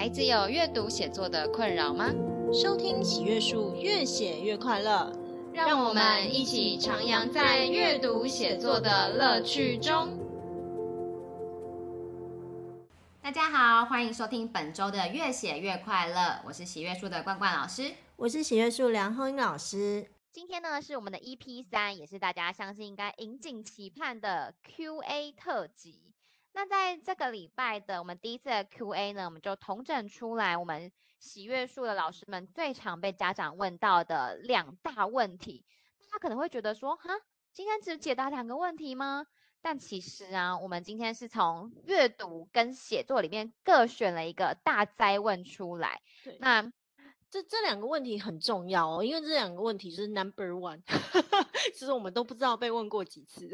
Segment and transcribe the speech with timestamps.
[0.00, 2.10] 孩子有阅读写作的困扰吗？
[2.54, 5.12] 收听喜阅树，越写越快乐。
[5.52, 10.18] 让我们一起徜徉在阅读写作的乐趣中。
[13.20, 16.40] 大家好，欢迎收听本周的越写越快乐。
[16.46, 20.10] 我是喜阅树的冠冠老师，我是喜阅树梁红英老师。
[20.32, 26.14] 今天呢是我们的 EP 三，也是大家相信应该引颈期盼的 QA 特辑。
[26.52, 35.64] 那在这个礼拜的我们第一次的 Q&A 呢，我们就统整出来我们喜悦树的老师们最常被家长问到的两大问题。
[36.10, 37.10] 他可能会觉得说，哈，
[37.52, 39.26] 今天只解答两个问题吗？
[39.62, 46.00] 但其实啊，我们今天是从阅读跟写作里面各选了一个大哉问出来。
[46.24, 46.72] 对，那。
[47.30, 50.80] 这这两个问题很重要哦，因为这两个问题是 number one，
[51.72, 53.48] 其实我们都不知道被问过几次，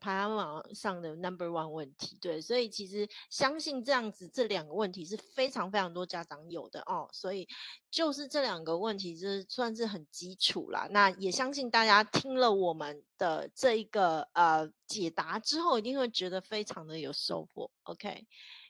[0.00, 2.16] 排行榜上的 number one 问题。
[2.22, 7.46] 对，所以其实相信这样子这两个问题是非常非常多家长有的哦，所以
[7.90, 10.88] 就是这两个问题就是算是很基础啦。
[10.90, 17.70] 那也相信大家听了我们的这一个呃解答之后，一定会觉得非常的有收获。
[17.82, 18.26] OK，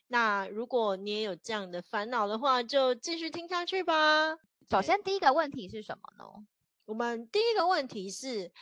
[0.09, 4.37] 那如果你也有这样的烦恼的话，就继续听下去吧。
[4.71, 6.47] 首先，第一个问题是什么呢？
[6.85, 8.53] 我们第一个问题是，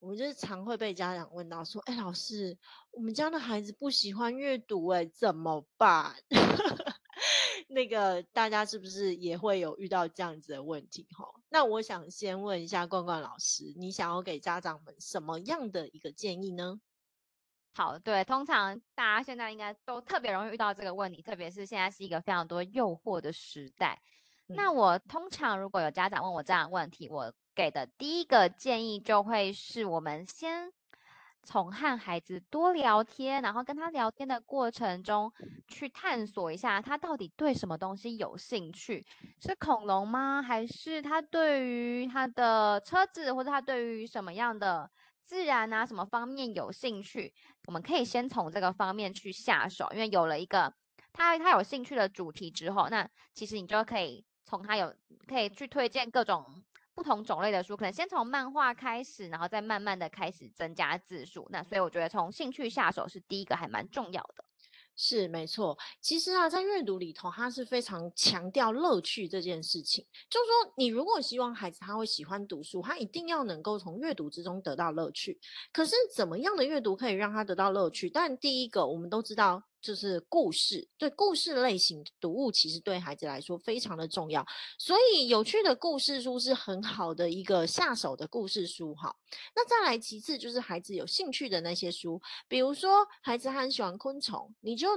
[0.00, 2.58] 我们就是常会被家长问到说：“哎，老师，
[2.90, 6.14] 我们家的孩子不喜欢阅读，哎，怎么办？”
[7.68, 11.06] 那个大家是不是也会有遇到这样子的问题？
[11.16, 16.78] 哈，那我想先问一下冠冠老师，你想要给家长们什么样的一个建议呢？
[17.72, 24.02] 好，对，通常大家现在应该都特别容易遇到这个问题，特别是现在是一个非常多诱惑的时代。
[24.48, 30.72] 那我通常如果有家长问我这样问题，我给的第一个建议就会是我们先
[31.42, 35.32] 从和孩子多聊天，然后跟他聊天的过程中
[35.66, 39.04] 去探索一下他到底对什么东西有兴趣，
[39.40, 40.42] 是恐龙吗？
[40.42, 44.90] 还是他对于他的车子，或者他对于什么样的
[45.24, 47.32] 自然啊什么方面有兴趣？
[47.66, 50.72] 我们可以先从这个方面去下手，因为有了一个
[51.12, 54.24] 他他有兴趣的主题之后，那其实你就可以。
[54.46, 54.94] 从他有
[55.26, 56.44] 可以去推荐各种
[56.94, 61.46] 不同种类的书，可能先从漫画开始，然后再慢慢的开始增加字数。
[61.50, 64.44] 那所以我觉得从兴趣下手是第一个，还蛮重要的。
[64.98, 70.06] 是没错，其实啊，在阅读里头，他是非常强调乐趣这件事情。
[70.30, 75.38] 就是说，你如果希望孩子他会喜欢读书，他一定要能够从阅读之中得到乐趣。
[75.70, 78.08] 可是，怎么样的阅读可以让他得到乐趣？
[78.08, 79.64] 但第一个，我们都知道。
[79.86, 84.44] 就是故事，对故事类型读物，其实对孩子来说非常的重要。
[84.78, 88.92] 所以有趣的故事书是很好的一个下手的故事书。
[88.96, 89.14] 哈，
[89.54, 94.88] 那再来其次就是孩子有兴趣的那些书，比如说孩子很喜欢昆虫，你就。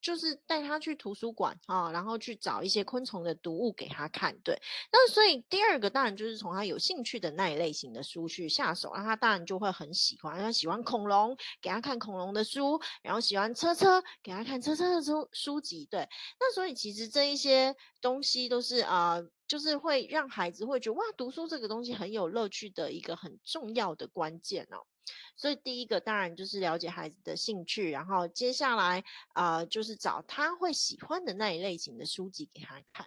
[0.00, 4.38] 就是带他去图书馆啊，然后去找一些昆虫的读物给他看。
[4.40, 4.60] 对，
[4.92, 10.38] 那所以第二个当然就是从他有兴趣的那一类型的书去下手，那他当然就会很喜欢。
[10.38, 15.86] 他喜欢恐龙，给他看恐龙的书；然后喜欢车车，给他看车车的书书籍。
[15.90, 16.08] 对，
[16.38, 24.86] 那所以其实这一些东西都是啊、就是会让孩子会觉得哇，读书这个东西很有乐趣的一个很重要的关键哦。
[25.36, 29.02] 所以第一个当然就是了解孩子的兴趣，然后接下来
[29.34, 33.06] 啊、呃、就是找他会喜欢的那一类型的书籍给他看。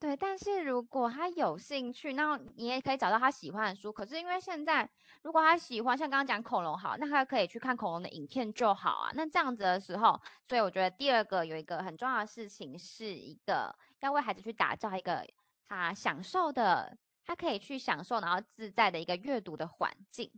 [0.00, 3.92] 对，但是如果他有兴趣，那你也可以找到他喜欢的书。
[3.92, 4.90] 可是因为现在
[5.22, 9.12] 如果他喜欢像刚刚讲恐龙好，那他可以去看恐龙的影片就好啊。
[9.14, 15.24] 那这样子的时候，所以我觉得第二个有一个很重要的事情，是一个要为孩子去打造一个
[15.68, 20.32] 他享受的，他可以去享受然后自在的一个阅读的环境。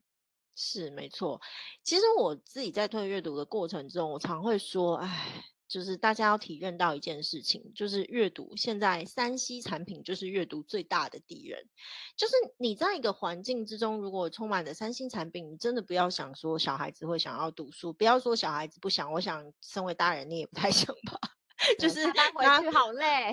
[0.56, 1.40] 是没错，
[1.82, 11.68] 其实我自己在推阅读的过程中，我常会说，哎，就是大家要体认到一件事情，就是阅读现在三 C 产品就是阅读最大的敌人。
[12.16, 21.18] 就是你在一个环境之中，如果充满了三星产品，你真的不要想说小孩子会想要读书，不要说小孩子不想，我想身为大人你也不太想吧，
[21.80, 23.32] 就是他回去好累。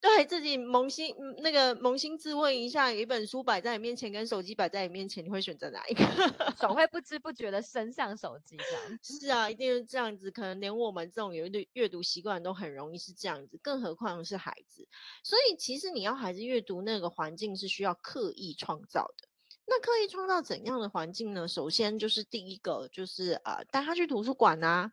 [0.00, 6.02] 对自己扪心那个扪心自问一下，有一本书摆在你面前，跟手机摆在你面前，你会选择哪一个？
[6.58, 8.98] 手会不知不觉的伸向手机这样。
[9.02, 10.30] 是啊，一定是这样子。
[10.30, 14.88] 可能连我们这种有阅阅读习惯都很容易是这样子，更何况是孩子。
[15.22, 19.28] 所以其实你要孩子阅读那个环境是需要刻意创造的。
[19.66, 21.46] 那刻意创造怎样的环境呢？
[21.46, 24.92] 首先就是第一个就是呃带他去图书馆啊。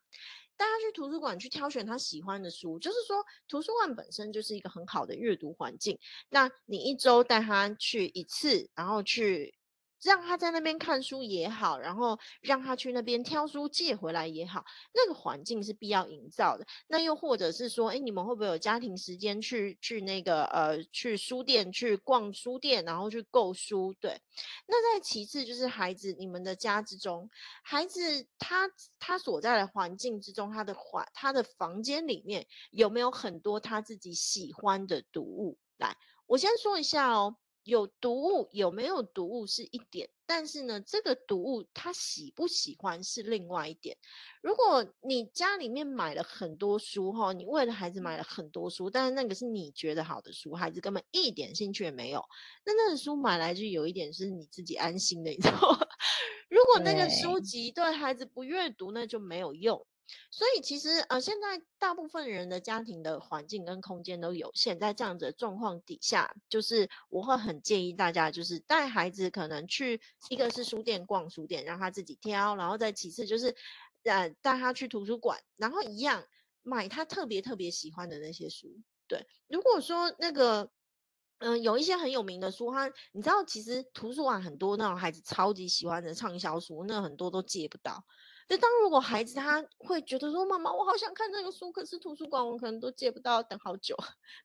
[0.58, 5.98] 带他去图书馆去挑选他喜欢的书，就是说图书馆本身就是一个很好的阅读环境。
[6.30, 9.57] 那你一周带他去一次，然后去
[10.04, 14.64] 让他在那边看书也好，然后让他去那边挑书借回来也好，
[14.94, 16.66] 那个环境是必要营造的。
[16.88, 23.94] 那又或者是说，哎，你们会不会有家庭时间去去那个呃去书店去逛书店，然后去购书？
[24.00, 24.22] 对。
[24.68, 27.30] 那再其次就是孩子，你们的家之中，
[27.64, 35.58] 孩子他他所在的环境之中，他的环他的房间里面有没有很多他自己喜欢的读物？
[35.78, 35.98] 来，
[36.28, 37.36] 我先说一下哦。
[37.68, 43.98] 有毒物有没有毒物是一点，但是呢，这个毒物他喜不喜欢是另外一点。
[44.42, 52.24] 如果你家里面买了很多书哈，你为了孩子买了很多书，但是那个是你觉得好的书，孩子根本一点兴趣也没有，
[52.66, 55.86] 那那个书买来就有一点是你自己安心的，你知道吗？
[56.50, 59.86] 如果那个书籍对孩子不阅读，那就没有用。
[60.32, 70.00] 所以其实呃，现在大部分人的家庭的环境跟空间都有限，在这样子的状况底下，就是我会很建议大家，就是带孩子可能去
[70.30, 73.56] 一个是书店逛书店，让他自己挑，然后再其次就是
[74.04, 76.24] 呃带他去图书馆，然后一样
[76.64, 78.68] 买他特别特别喜欢的那些书。
[79.08, 80.70] 对，如果说那个
[81.40, 88.04] 嗯、有一些很有名的书，他你知道其实图书馆很多那种孩子超级喜欢的畅销书，那很多都借不到。
[88.48, 93.96] 就当如果孩子他会觉得说，妈妈，我好想看这个书，可是图书馆我可能都借不到，等好久。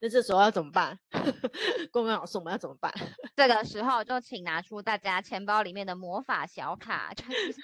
[0.00, 0.98] 那这时候要怎么办？
[1.92, 2.92] 公公老师，我们要怎么办？
[3.36, 7.54] 这个时候就请拿出大家钱包里面的魔法小卡，就是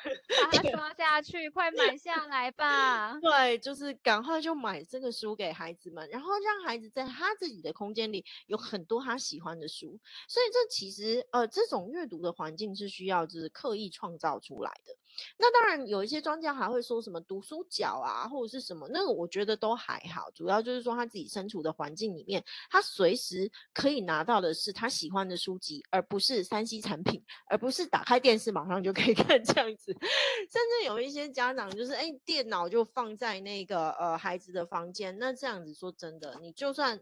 [0.45, 3.19] 把它 刷下去，快买下来吧。
[3.21, 9.99] 对，就是赶快就买这个书给孩子们，然后让孩子在他自己的空间里有很多他喜欢的书。
[10.29, 14.95] 所以这其实呃，这种阅读的环境是需要就是刻意创造出来的。
[15.37, 20.31] 那当然，有一些专家还会说什么读书角啊，或者是什么，那个我觉得都还好。
[20.33, 29.93] 主要就是说他自己身处的环境里面，他随时可以拿到的是他喜欢的书籍，而不是三 C 产品，而不是打开电视马上就可以 看这样子。
[29.93, 37.01] 甚至有一些家长就是，哎，电脑就放在那个呃孩子的房间，那这样子说真的，你就算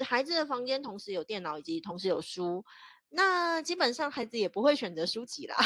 [0.00, 2.64] 孩子的房间同时有电脑以及同时有书，
[3.10, 5.56] 那基本上孩子也不会选择书籍啦。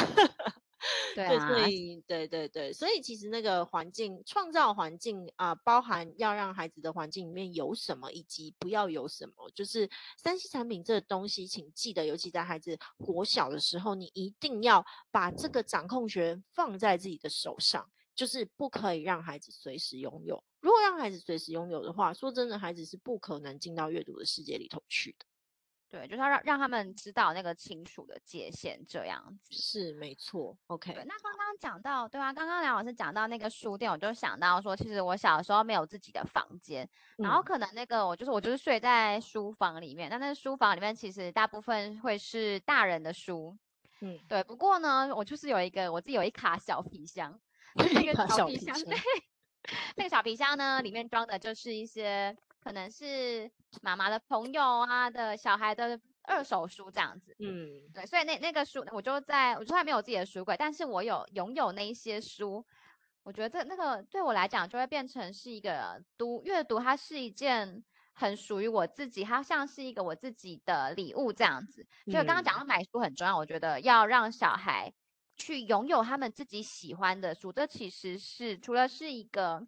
[1.15, 20.43] 对啊，对，所以对对对，所以其实那个环境创造环境啊，呃，包含要让孩子的环境里面有什么，以及不要有什么，就是三 C 产品这个东西，请记得，尤其在孩子国小的时候，你一定要把这个掌控权放在自己的手上，就是不可以让孩子随时拥有。
[20.61, 25.27] 如果让孩子随时拥有的话，说真的，孩子是不可能进到阅读的世界里头去的。
[25.91, 30.55] 对，就是要让让他们知道那个亲属的界限，这样子是没错。
[30.67, 36.87] OK，对，那刚刚讲到，对啊，刚刚梁老师讲到那个书店，我就想到说，其实我小时候没有自己的房间，
[37.17, 43.57] 嗯、然后可能那个我就是我就是睡在书房里面，那那个书房里面其实大部分会是大人的书，
[44.01, 44.45] 嗯，对。
[44.45, 47.41] 不过呢，我就是有一个我自己有一卡小皮箱，
[47.75, 48.95] 那个小皮 箱，对，
[49.97, 52.37] 那个小皮箱呢，里面装的就是一些。
[52.69, 53.51] 可能是
[53.81, 62.63] 妈妈的朋友啊的小孩的二手书这样子，嗯，对，所以那那个书我就在我就还没有自己的书柜，但是我有拥有那一些书，
[63.23, 67.83] 我觉得这那个对我来讲就会变成是一个读阅读，它是一件
[68.13, 71.87] 很属于我自己，它像是一个我自己的礼物这样子。
[72.05, 74.93] 所以刚刚讲到买书很重要，我觉得要让小孩
[75.39, 79.67] 去拥有他们自己喜欢的书，这其实是除了是一个。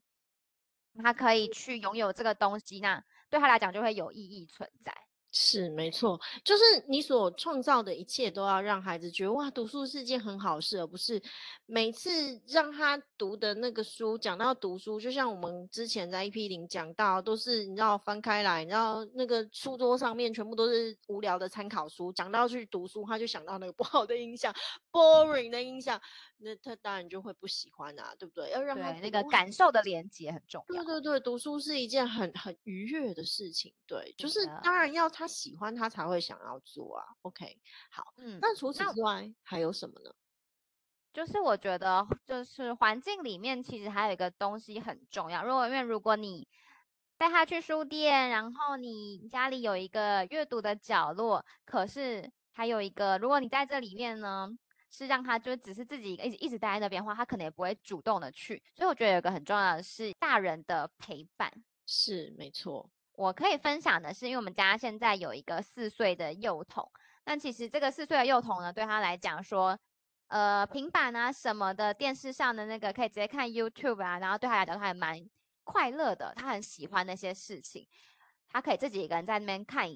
[1.02, 4.92] 他可以去拥有这个东西，那对他来讲就会有意义存在。
[5.32, 11.22] 是没错，就是你所创造的一切都要让孩子觉得哇，读书是件很好事，而不是
[11.66, 12.10] 每次
[12.48, 24.52] 让他读的那个书，讲到读书，就像我们之前在 EP 零讲到，都是你知道翻开来，然后那个书桌上面全部都是无聊的参考书，讲到去读书，他就想到那个不好的印象
[24.90, 26.00] ，boring 的印象。
[26.42, 28.50] 那他当然就会不喜欢啊，对不对？
[28.50, 30.82] 要让他那个感受的连接很重要。
[30.82, 37.04] 对对对，读书是一件很很愉悦的事情，对，就是当然要他喜欢，他才会想要做啊。
[37.22, 37.58] OK，
[37.90, 40.10] 好，嗯，那除此之外还有什么呢？
[41.12, 45.44] 就是我觉得，就是环境里面其实还有一个东西很重要。
[45.44, 46.48] 如果因为如果你
[47.18, 54.48] 带他去书店，然后你家里有一个阅读的角落，可是还有一个，如果你在这里面呢？
[54.90, 58.62] 是让他就只是自己一直一直待在那边的话，他可能也不会主动的去。
[58.74, 61.50] 所以我觉得有一个很重要的是大人的陪伴。
[61.86, 66.90] 是没错，我可以分享的是，因为我们家现在有一个四岁的幼童，
[67.24, 69.78] 那其实这个四岁的幼童呢，对他来讲说，
[70.28, 75.28] 呃，平板啊什么的，电视上的那个可以直接看 YouTube 啊，然后对他来讲他还蛮
[75.64, 77.88] 快乐的，他很喜欢那些事情，
[78.48, 79.88] 他可以自己一个人在那边看，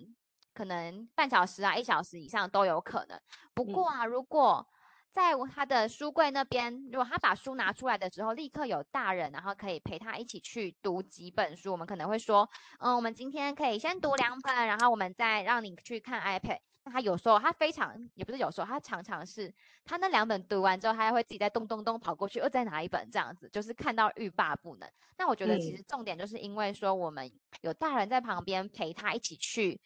[0.52, 3.20] 可能半小时啊一小时以上都有可能。
[3.54, 4.68] 不过啊，如果
[5.14, 11.70] 在他的书柜那边，如果他把书拿出来的时候，立刻有大人，然后可以陪他一起去读几本书。
[11.70, 16.58] 我们可能会说，嗯，我们今天可以先读两本，然后我们再让你去看 iPad。
[16.82, 19.54] 那他有时候他非常，也不是有时候，他常常是
[19.84, 24.90] 他那两本读完之后，他还会自己再咚咚咚跑过去，又再拿一本这样子，就是看到欲罢不能。
[25.16, 27.30] 那我觉得其实重点就是因为说我们
[27.60, 29.80] 有大人在旁边陪他一起去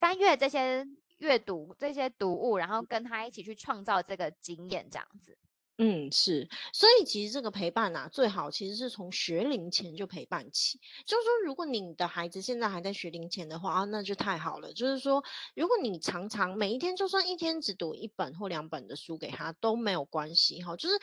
[0.00, 0.84] 翻阅这些。
[1.24, 5.38] 阅读这些读物，然后跟他一起去创造这个经验，这样子。
[5.78, 10.78] 嗯，是，所以其实这个陪伴啊，最好其实是从学龄前就陪伴起。
[11.06, 14.72] 就是说，如果你的孩子现在还在学龄前的话啊，那就太好了。
[14.72, 15.24] 就是说，
[15.56, 20.94] 如果你常常每一天，就算一天只读一本或两本的书给他都没有关系哈，就是。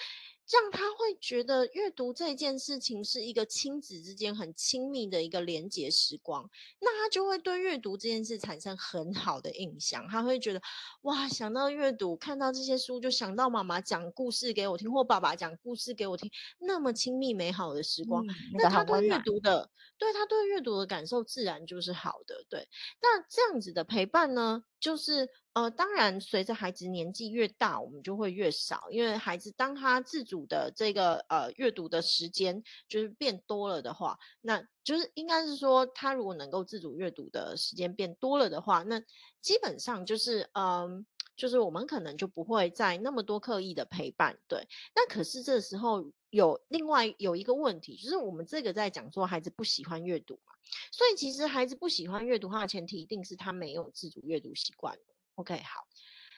[0.45, 10.07] 这样他会觉得阅读这件事情是一个亲子之间很亲密的一个连结时光，那他就会对阅读这件事产生很好的印象。
[10.09, 10.61] 他会觉得，
[11.03, 16.29] 哇，想到阅读，看到这些书，就想到妈妈讲故事给我听，或爸爸讲故事给我听，
[16.59, 18.25] 那么亲密美好的时光。
[18.25, 22.43] 嗯，那他对阅读的，对他对阅读的感受自然就是好的。
[22.49, 22.67] 对，
[23.01, 25.29] 那这样子的陪伴呢，就是。
[25.53, 39.01] 呃，当然，随着孩子年纪越大，我们就会越少，因为孩子当他自主的这个呃阅读的时间就是变多了的话，那就是应该是说，他如果能够自主阅读的时间变多了的话，那
[39.41, 44.65] 基本上就是嗯、就是我们可能就不会再那么多刻意的陪伴，对。
[44.95, 50.53] 那可是这时候有另外有一个问题，就是我们这个在讲说孩子不喜欢阅读嘛，
[50.89, 54.97] 所以其实孩子不喜欢阅读，他的前提一定是他没有自主阅读习惯。
[55.35, 55.85] OK，好，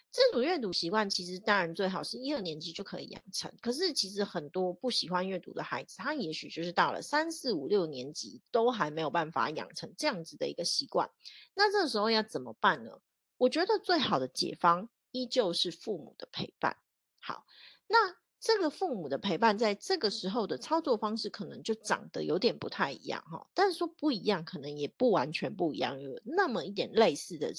[0.10, 3.54] 自主阅读习惯其实当然最好是一二年级就可以养成。
[3.62, 11.12] 可是其实很多不喜欢阅读的孩子，他也许就是到了三四五六年级都还没有办法养成这样子的一个习惯。
[11.54, 13.00] 那这时候要怎么办呢？
[13.38, 16.78] 我觉得最好的解方依旧是父母的陪伴。
[17.20, 17.46] 好，
[17.86, 18.23] 那。
[18.46, 27.54] 这个父母的陪伴，在这个时候的操作方式可能就长得有点不太一样哈，但是说不一样，可能也不完全不一样，有那么一点类似的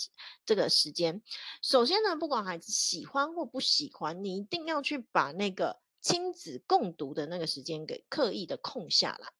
[0.44, 1.22] 这个时间。
[1.62, 9.32] 首先呢，不管孩子喜欢或不喜欢，你一定要去把那个亲子共读的那个时间给刻意的空下来。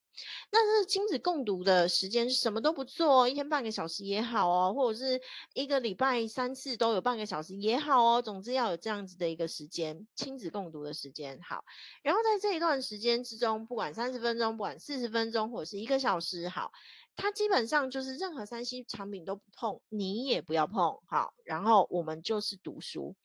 [0.51, 5.21] 那是亲子共读的时间，什么都不做，一天半个小时也好哦，或者是
[5.55, 8.23] 一个礼拜三次都有半个小时也好哦。
[8.23, 11.65] 总之要有这样子的一个时间，亲子共读的时间好。
[12.03, 16.71] 然后在这一段时间之中，不管三十分钟，不管四十分钟，或者是一个小时好，
[17.17, 21.35] 它基本上就是任何三 C 产品都不碰，你也不要碰好。
[21.45, 23.17] 然后我们就是读书。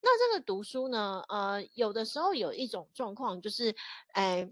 [0.00, 3.74] 那这个读书呢，呃，有的时候有一种状况就是，
[4.12, 4.48] 哎。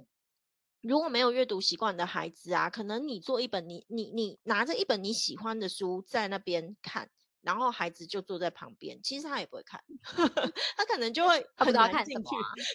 [0.87, 7.11] 如果没有阅读习惯的孩子啊，可能你做一本你你你拿着一本你喜欢的书在那边看，
[7.43, 9.83] 然后孩子就坐在旁边，其实他也不会看，
[10.77, 12.31] 他可能就会很难进去，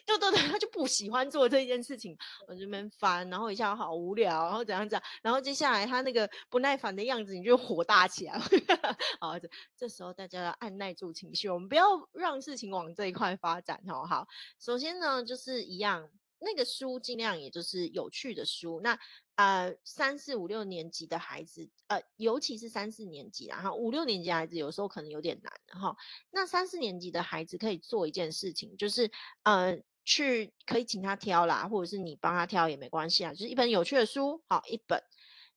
[0.06, 8.38] 对对对，他就不喜欢做这件事情，我这边翻，然后一下好无聊，然后怎样怎样，然后接下来他那个不耐烦的样子，你就火大起来，
[9.22, 14.06] 好，这这时候大家要按耐住情绪，我们不要让事情往这一块发展哦。
[14.06, 14.28] 好，
[14.60, 16.10] 首先呢，就是一样。
[16.42, 18.82] 那个书尽量也就是有趣的书。
[18.82, 19.00] 那
[19.36, 25.96] 呃，三四五六年级的孩子，呃，尤其是三四年级，然后五六年级孩子有时候可能有点难哈。
[26.32, 29.10] 那三四年级的孩子可以做一件事情，就是
[29.44, 35.02] 呃，去可以请他挑啦，或者是你帮他挑也没关系啊，就是一本有趣的书，好，一本。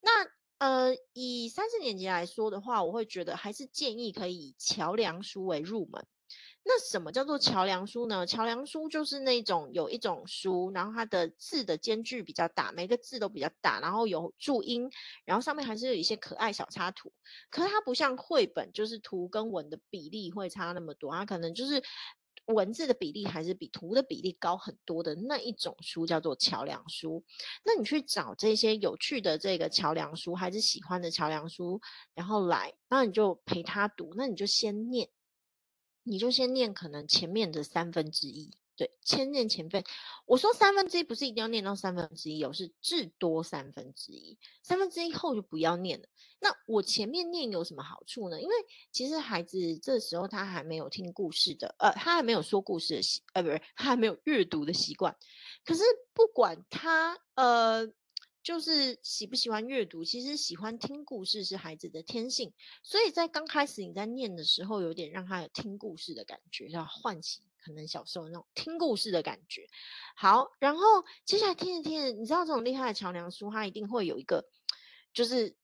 [0.00, 0.10] 那
[0.58, 6.06] 呃，以三四年级来说的话，我会觉得还是建议可以以桥梁书为入门。
[6.66, 8.26] 那什么叫做桥梁书呢？
[8.26, 14.90] 桥梁书就是那种有一种书，然后它的字的间距比较大，每个字都比较大，然后有注音，
[15.26, 17.12] 然后上面还是有一些可爱小插图。
[17.50, 21.82] 可是它不像绘本，就是图跟文的比例会差那么多，它可能就是
[22.46, 27.22] 文字的比例还是比图的比例高很多的那一种书，叫做桥梁书。
[27.62, 31.78] 那你去找这些有趣的这个桥梁书，还是喜欢的桥梁书，
[32.14, 35.10] 然后来，那你就陪他读，那你就先念。
[36.04, 39.82] 你就先念可能前面的三分之一，对，先念前分。
[40.26, 46.06] 我说三分之一不是一定要念到三分之一，有，是至多三分之一，三分之一后就不要念了。
[46.40, 48.40] 那我前面念有什么好处呢？
[48.40, 48.54] 因为
[48.92, 55.16] 其实孩子这时候他还没有听故事的，呃，他还没有说故事的习，呃，不是，他还没有阅读的习惯。
[55.64, 55.82] 可是
[56.12, 57.90] 不管他，呃。
[58.44, 69.66] 就是喜不喜欢阅读，其实喜欢听故事是孩子的天性，所以在刚开始你在念的时候，有点让他有听故事的感觉，要唤起可能小时候那种听故事的感觉。
[70.14, 70.82] 好，然后
[71.24, 74.46] 接下来听着听着，你知道这种厉害的桥梁书，它一定会有一个，
[75.14, 75.56] 就是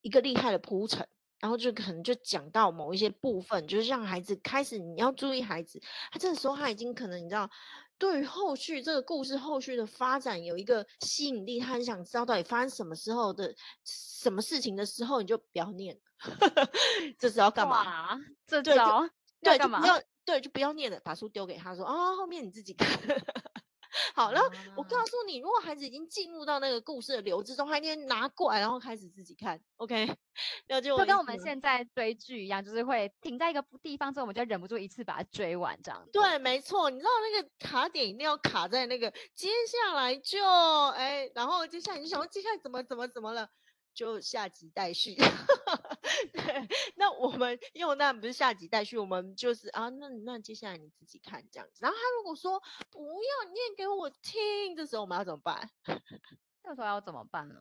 [0.00, 1.08] 一个厉害的铺陈。
[1.38, 7.50] 然后就可能就讲到某一些部分，就是让孩子开始你要注意孩子，他这个时候他已经可能你知道，
[7.98, 16.68] 对于后续这个故事后续的发展有一个吸引力，他很想知道到底发生什么时候的什么事情的时候，你就不要念了，
[17.18, 18.18] 这是要干嘛？
[18.46, 19.08] 这招
[19.40, 22.88] 对，就不要对，就不要念了，把书丢给他说啊，后面你自己看。
[24.14, 30.08] 好，然后我告诉你，如果孩子已经进入到那个故事的流之中，他应该拿过来，然后开始自己看，OK？
[30.68, 36.02] 就就跟我们现在追剧一样，就是会停在一个地方之后，我们就忍不住一次把它追完，这样。
[36.12, 40.42] 对，没错，你知道那个卡点一定要卡在那个接下来就
[40.94, 43.48] 哎，然后接下来你想要接下来怎么怎么怎么了？
[43.94, 45.14] 就下集待续，
[46.32, 51.78] 对，那我们因为那不是下集待续，我们就是啊，那那接下来你自己看这样子。
[51.80, 55.70] 然后他如果说不要念给我听，这时候我们要怎么办？
[56.64, 57.54] 这时候要怎么办呢？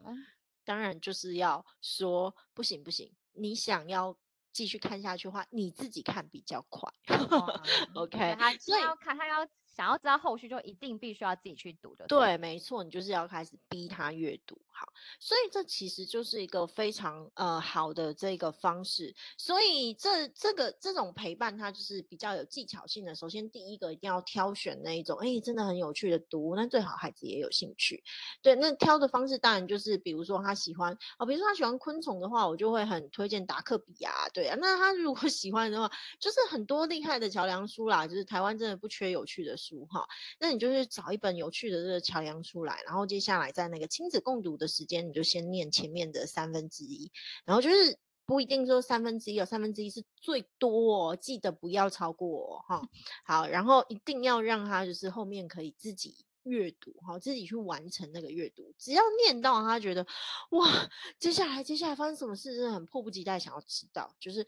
[0.63, 4.17] 当然就是要说不行不行，你想要
[4.53, 6.91] 继续看下去的话，你自己看比较快。
[7.07, 7.61] 哦、
[7.95, 9.47] OK，他要看他要。
[9.73, 12.05] 想要知道后续，就一定必须要自己去读的。
[12.05, 14.61] 对，没错，你就是要开始逼他阅读。
[14.71, 14.87] 好，
[15.19, 19.13] 所以这其实就是一个非常呃好的这个方式。
[19.37, 23.13] 所以这这个这种陪伴，它就是比较有技巧性的。
[23.13, 28.03] 首先，第一个一定要挑选那一种，哎，真的很有趣的读，那最好孩子也有兴趣。
[28.41, 34.57] 对，那挑的方式当然就是，比如说他喜欢哦，比如说他喜欢昆虫的话，我就会很推荐达克比啊，对啊。
[34.59, 40.07] 那他如果 喜欢的话，就是很多厉害的桥梁书啦，就是台湾真的不缺有趣的书哈，
[40.39, 47.11] 那你就是找一本有趣的这个桥梁出来，然后接下来在那个亲子共读的时间，你就先念前面的三分之一，
[47.43, 52.89] 然后就是不一定说三分之一，有三分之一是最多哦，记得不要超过哦哈。
[53.25, 60.05] 好，然后一定要让他就是后面可以自己阅读哈，自己去完成那个阅读，只要念到他觉得
[60.51, 60.89] 哇，
[61.19, 64.45] 接下来接下来发生什么事，真的很迫不及待想要知道，就是。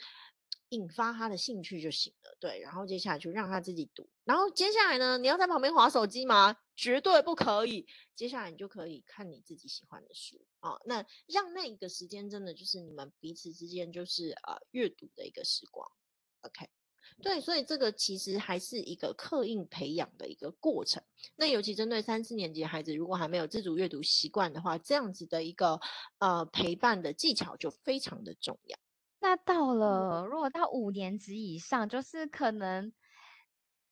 [0.74, 6.58] 引发他的兴趣就行了，对，然后接下来就让他自己读，然后接下来呢，你要在旁边划手机吗？
[6.76, 7.86] 绝对不可以。
[8.16, 15.88] 接下来你就可以看你自己喜欢的书啊、那让那个时间真的就是你们彼此之间就是呃阅读的一个时光
[16.42, 16.68] ，OK？
[17.22, 21.04] 对，所以这个其实还是一个刻印培养的一个过程。
[21.36, 25.80] 那尤其针对三四年级的孩子，如果还没有自主阅读习惯的话，这样子的一个
[26.20, 28.80] 呃陪伴的技巧就非常的重要。
[29.24, 32.92] 那到了，如果到五年级以上，就是可能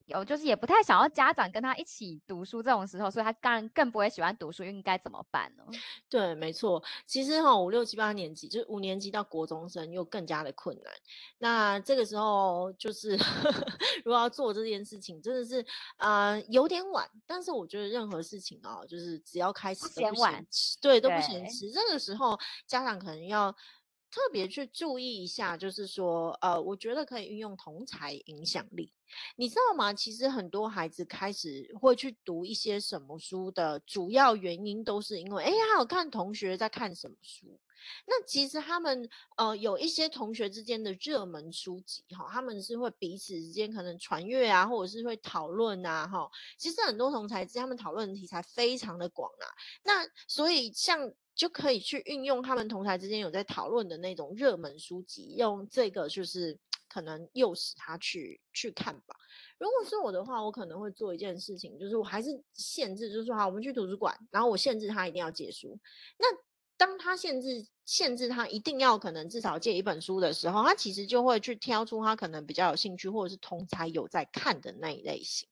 [0.06, 5.63] 有，就是也不太想要家长跟他一起读书这种时候，所以他当然更不会喜欢读书，应该怎么办呢？
[6.10, 10.94] 对，没错，其实哈，五六七八年级，就是五年级到国中生又更加的困难。
[11.38, 13.15] 那这个时候就是
[14.04, 15.65] 如果要做这件事情，真的是
[15.96, 20.46] 呃有点晚，但是我觉得任何事情啊，就是只要开始都不嫌晚，
[20.82, 21.72] 对，都不嫌迟。
[21.72, 23.56] 这个时候家长可能要。
[24.12, 28.91] 特别去注意一下，就是说，呃，我觉得可以运用同才影响力，
[29.38, 29.93] 你知道吗？
[29.93, 37.58] 其实很多孩子开始会去读一些什么书的主要原因，都是因为，哎，他有看同学在看什么书。
[38.06, 46.30] 那其实他们，呃，有一些同学之间的热门书籍，哈，他们是会彼此之间可能传阅啊，或者是会讨论啊，哈。
[46.58, 49.47] 其实很多同才之间他们讨论的题材非常的广啊。
[49.84, 51.13] 那所以像。
[51.34, 59.15] 就可以去运用他们同台之间有在讨论的那种热门书籍，用这个就是可能诱使他去去看吧。
[59.58, 65.80] 如果是我的话，我可能会做一件事情，就是我还是限制，就是说好，我们去图书馆，然后我限制他一定要借书。
[66.20, 66.28] 那
[66.78, 75.48] 当他限制限制他一定要可能至少借一本书的时候，他其实就会去挑出他可能比较有兴趣或者是同才有在看的那一类型。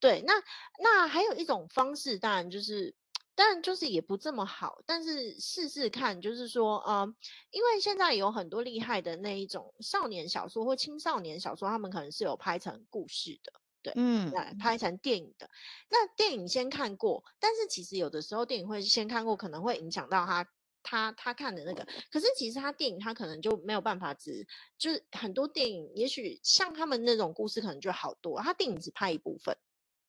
[0.00, 0.34] 对，那
[0.82, 2.94] 那还有一种方式，当然就是。
[3.34, 7.14] 但就是也不这么好，但是试试看，就是说，呃，
[7.50, 15.48] 因为现在有很多厉害的那一种少年小说或青少年小说，他们可能是有拍成故事的，对，嗯，来拍成电影的。
[15.88, 20.46] 那电影先看过，但是其实有的时候电影会先看过，可能会影响到他
[20.82, 21.86] 他他看的那个。
[22.10, 29.56] 可是其实他电影他可能就没有办法只就是很多电影，也许像他们那种故事可能就好多，他电影只拍一部分。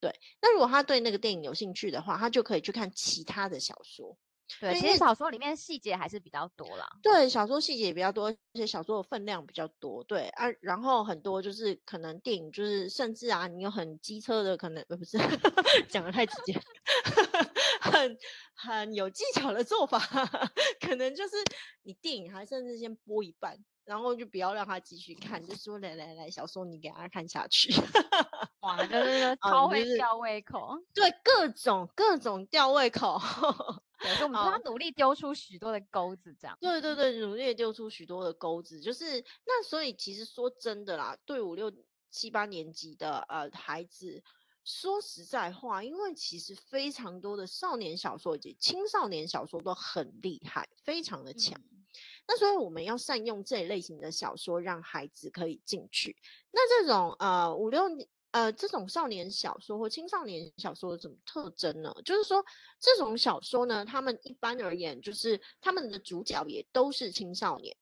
[0.04, 4.18] 对，那如果他对那个电影有兴趣的话，他就可以去看其他的小说。
[4.60, 6.86] 对，其实小说里面细节还是比较多啦。
[7.02, 10.04] 对，小说细节也比较多，而且小说的分量比较多。
[10.04, 15.18] 对啊，然后很多就是可能电影就是甚至啊，你有很机车的可能，呃，不是
[15.88, 16.54] 讲的太直接，
[17.80, 18.18] 很
[18.54, 19.98] 很有技巧的做法，
[20.86, 21.38] 可能就是
[21.84, 23.58] 你电影还甚至先播一半。
[23.86, 27.74] 然后就不要让他继续看，就说来来来，小说你给他看下去。
[28.62, 30.78] 哇，就是 超会吊胃口。
[30.94, 33.20] 对，各种各种吊胃口。
[34.00, 36.58] 对，所以我们要努力丢出许多的钩子，这样。
[36.60, 41.72] 对对对，努力丢出许多的钩子，就是那所以其实说真的啦，对五六
[42.10, 44.22] 七八年级的呃孩子，
[44.64, 51.60] 说实在话，因为其实非常多的少年小说以及青少年小说都很厉害，非常的强。
[51.72, 51.83] 嗯、
[52.28, 56.16] 那所以我们要善用这一类型的小说，让孩子可以进去。
[56.52, 58.08] 那这种呃五六年。
[58.34, 61.94] 呃，这种少年小说或青少年小说有什么特征呢？
[62.04, 62.44] 就是说，
[62.80, 67.78] 这种小说呢，他们一般而言，就是他们的主角也都是青少年。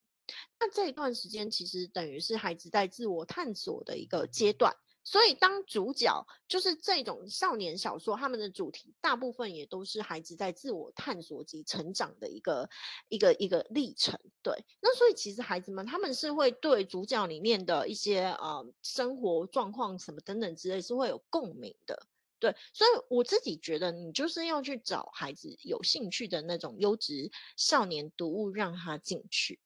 [0.59, 4.75] 那这一段时间，其实等于是孩子在自我探索的一个阶段。
[5.03, 12.69] 所以，当主角就是这种少年小说，他们的主题大部分也都是孩子在自我探索及成长的一个
[13.09, 14.19] 一个一个历程。
[14.43, 22.07] 对，那所以其实孩子们他们是会对主角里面的一些呃生活状况什么等等之类是会有共鸣的。
[22.39, 29.59] 对，所以我自己觉得，你就是要去找孩子有兴趣的那种优质少年读物，让他进去。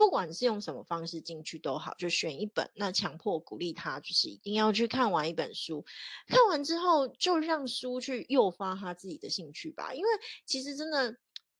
[0.00, 5.84] 不管是用什么方式进去都好，就选一本，那强迫鼓励他，就是一定要去看完一本书。
[6.26, 9.92] 看完之后，就让书去诱发他自己的兴趣吧。
[9.92, 10.08] 因为
[10.46, 11.14] 其实真的，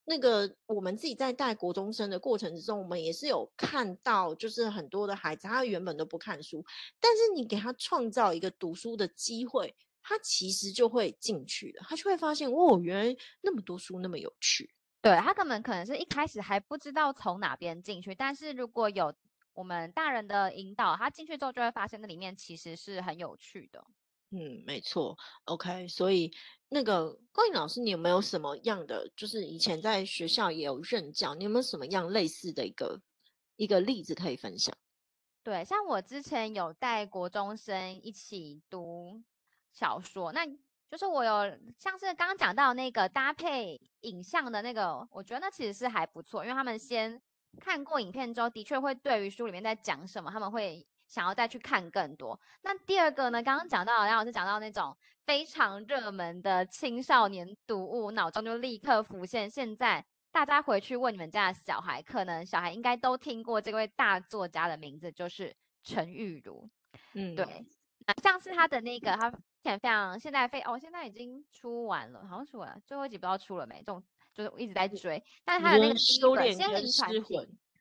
[0.07, 6.65] 那个我们自己在带国中生的过程之中，我们也是有看到，就是很多的孩子，他原本都不看书，
[6.99, 14.71] 但是你给他创造一个读书的机会，他其实就会进去了，他就会发现，哦，原来那么多书那么有趣。
[15.03, 19.15] 对，他根本可能是一开始还不知道从哪边进去，但是如果有
[19.55, 23.83] 我们大人的引导，他进去之后就会发现那里面其实是很有趣的。
[24.31, 25.17] 嗯，没错。
[25.47, 26.31] OK，所以
[26.69, 33.01] 那个郭颖老师，你有没有什么样的，就是以前在学校也有任教，你有没有什么样类似的一个
[33.57, 34.77] 一个例子可以分享？
[35.43, 39.23] 对，像我之前有带国中生一起读
[39.73, 40.47] 小说，那。
[40.91, 47.23] 就是我有像是刚刚讲到那个搭配影像的那个，我觉得那其实是还不错，因为他们先
[47.61, 52.41] 看过影片之后，的确会对于书里面在讲什么，他们会想要再去看更多。
[52.63, 59.49] 那第二个呢，刚刚讲到，梁老师讲到那种非常热门的青少年读物，脑中就立刻浮现。
[59.49, 66.69] 现在大家回去问你们家的小孩，可能小孩应该都听过这位大作家的名字，就是陈玉如。
[67.13, 67.65] 嗯，对，
[68.21, 69.33] 像是他的那个他。
[69.63, 73.79] 前非常现在非哦，现在已经出完了，好像出完了，最后一集不知道出了没？
[73.79, 77.19] 这种就是我一直在追，但是他的那个第一本《仙灵传奇》，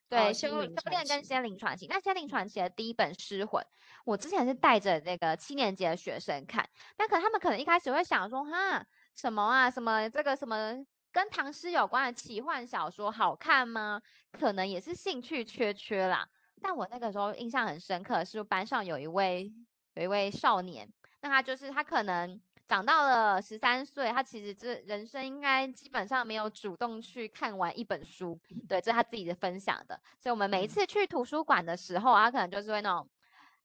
[0.09, 0.71] 对，《修修炼》
[1.09, 1.85] 跟《仙灵传奇》。
[1.89, 3.63] 那《仙灵传奇》的第一本《失魂》，
[4.03, 14.01] 我之前是带着那个七年级的学生看，那可能他们可能一开始会想说，哈，什么啊，什么这个什么跟唐诗有关的奇幻小说好看吗？
[14.31, 16.27] 可能也是兴趣缺缺啦。
[16.61, 19.53] 但我那个时候印象很深刻，是班上有一位
[19.93, 20.91] 有一位少年。
[21.21, 29.99] 那他就是他可能长到了十三岁，他其实这人生应该基本上没有主动去看完一本书，对，这是他自己的分享的。
[30.19, 33.09] 所以，我们每一次去图书馆的时候，他可能就是会那种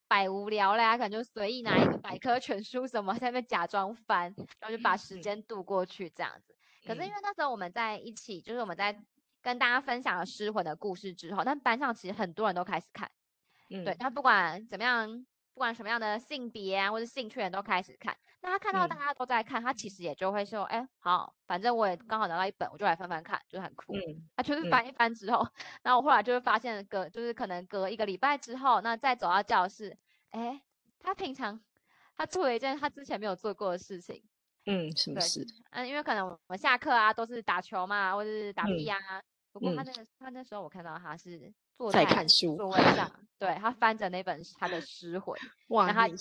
[0.08, 6.56] 百无聊赖，可能就随意拿一个百科全书什么，在那边假装翻，然后就把时间度过去这样子。
[6.86, 9.00] 可是因为那时候我们在一起，就是我们在
[9.42, 13.10] 跟大家分享了失魂的故事之后，但班上其实很多人都开始看，
[13.70, 15.26] 嗯，对，他不管怎么样。
[15.54, 18.16] 不管什么样的性别啊，或者兴趣人都开始看。
[18.42, 23.94] 那他看到大家都在看，嗯、他其实也就会说：“哎，好，反正我也刚好拿到一本，我就来翻翻看，就很酷。
[23.94, 24.00] 嗯”
[24.36, 25.50] 他就是翻一翻之后，嗯、
[25.84, 29.96] 然后我后来就会发现隔，就是可能隔一个礼拜之后，那再走到教室，
[30.30, 30.60] 哎，
[30.98, 31.58] 他平常
[32.16, 34.22] 他做了一件他之前没有做过的事情。
[34.66, 35.46] 嗯，什么事？
[35.70, 39.20] 嗯，因为可能我们下课啊都是打球嘛，或者是打屁呀、啊。
[39.20, 41.54] 嗯、不过他那个、嗯、他那时候我看到他是。
[41.76, 45.36] 坐在看书座位 上，对，他翻着那本他的诗回，
[45.68, 45.92] 哇！
[45.92, 46.14] 他你，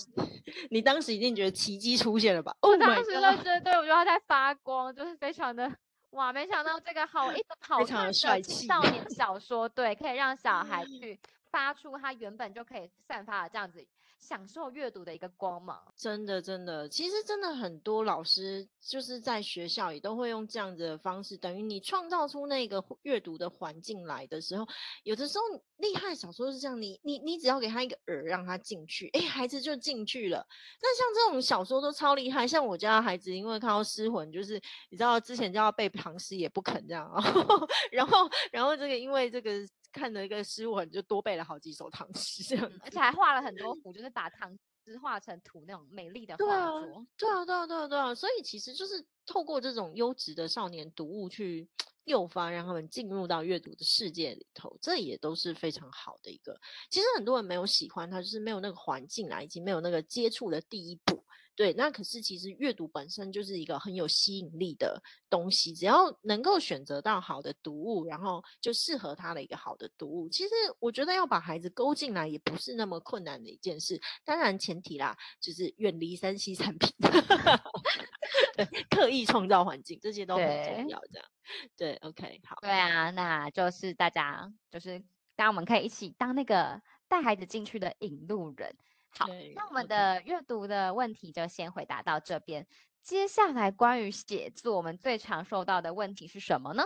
[0.70, 2.54] 你当时一定觉得奇迹出现了吧？
[2.60, 5.70] 我当时就觉得，对，我觉得他在发光，就是非常的
[6.10, 6.32] 哇！
[6.32, 8.12] 没想到这个好一本好看的
[8.42, 11.18] 青少年小说，对，可以让小孩 去
[11.50, 13.86] 发出他原本就可以散发的这样子。
[14.26, 24.66] 享受阅读的一个光芒，真的真的，其实真的很多老师就是在学校也都会用这样子的方式，等于你创造出那个阅读的环境来的时候，
[25.02, 25.44] 有的时候
[25.76, 30.46] 厉害小说是这样，你你你只要给他一个饵让他进去，哎，孩子就进去了。
[30.80, 34.54] 那像这种小说都超厉害，像我家的孩子，因为看到失魂，就是
[34.88, 37.12] 你知道之前就要背唐诗也不肯这样，
[37.92, 39.50] 然后然后这个因为这个。
[39.94, 44.52] 看了一个诗文，就多背了好几首唐诗，这样、嗯，而且还画了很多幅，就是把唐
[44.84, 47.06] 诗画成图那种美丽的画作。
[47.16, 51.68] 对啊，对啊，对啊，对啊，所以其实就是透过这种优质的少年读物去
[52.06, 56.60] 诱发，让他们进入到阅读的世界里头，这也都是非常好的一个。
[56.90, 61.24] 其实很多人没有喜欢他，就是没有那个环境啊，以及没有那个接触的第一步。
[61.56, 70.28] 对，那可是其实阅读本身就是一个很有吸引力的东西，只要能够选择到好的读物，然后就适合他的一个好的读物。
[70.28, 76.90] 其实我觉得要把孩子勾进来也不是那么困难的一件事，当然前提啦，就是远离三 C 产品，
[78.56, 81.00] 对，刻意创造环境，这些都很重要。
[81.12, 81.28] 这样，
[81.76, 84.98] 对，，OK，好，对啊，那就是大家就是，
[85.36, 88.76] 当然我们可以一起当那个带孩子进去的引路人。
[89.18, 92.66] 好，那我们的阅读的问题就先回答到这边。
[93.02, 96.84] 接下来关于写作，我们最常受到的问题是什么呢？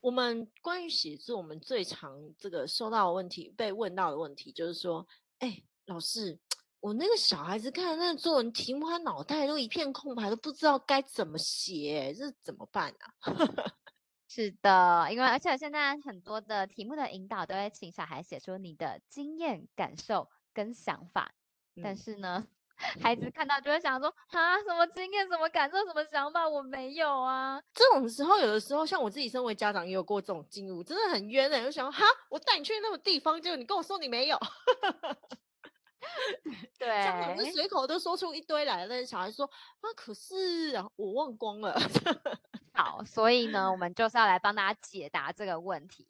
[0.00, 5.06] 我们关于写作，我们最常这个收到的问题，被问到的问题就是说，
[5.38, 6.38] 哎，老师，
[6.80, 13.14] 我那个小孩子看那个作文题目，他脑袋都一片空白，都不知道该怎么写，这怎么办啊？
[14.26, 20.30] 是的，因为而且现在很多的题目的引导都会请小孩写出你的经验感受。
[20.60, 21.32] 跟想法，
[21.82, 22.46] 但是呢，
[22.76, 27.58] 嗯、孩子看到就会想说啊，什么经验、什么感受、什么想法，我没有啊。
[27.72, 31.64] 这种时候，有的时候像我自己身为家长也有过这种经历，真的很冤的、欸。
[31.64, 34.38] 就想哈，我带你去那个地方，结果你跟我说你没有。
[36.78, 41.74] 对，家长随口都说出一堆来，但是小孩说啊，可是啊，我忘光了。
[42.74, 46.06] 好，所以呢，我们就是要来帮大家解答这个问题。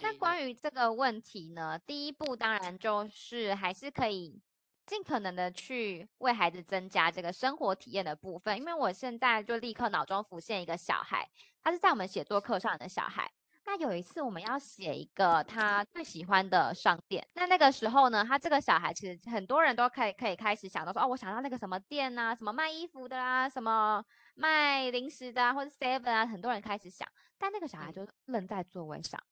[0.00, 4.40] 那关于这个问题呢，第一步当然就是还是可以
[4.86, 11.28] 尽可能的去为孩子增加这个生活体验的部分，因为我现在就立刻脑中浮现一个小孩，
[11.62, 13.32] 他是在我们写作课上的小孩。
[13.66, 24.02] 那有一次我们要写一个他最喜欢的商店，那那个时候呢，他这个小孩其实很多人都可以可以开始想到说，哦，我想到那个什么店啊，什么卖衣服的啊，什么
[24.34, 27.06] 卖零食的啊，或者 seven 啊，很多人开始想，
[27.36, 29.22] 但那个小孩就愣在座位上。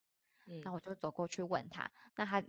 [0.47, 2.43] 嗯，那我就走过去问他，那他，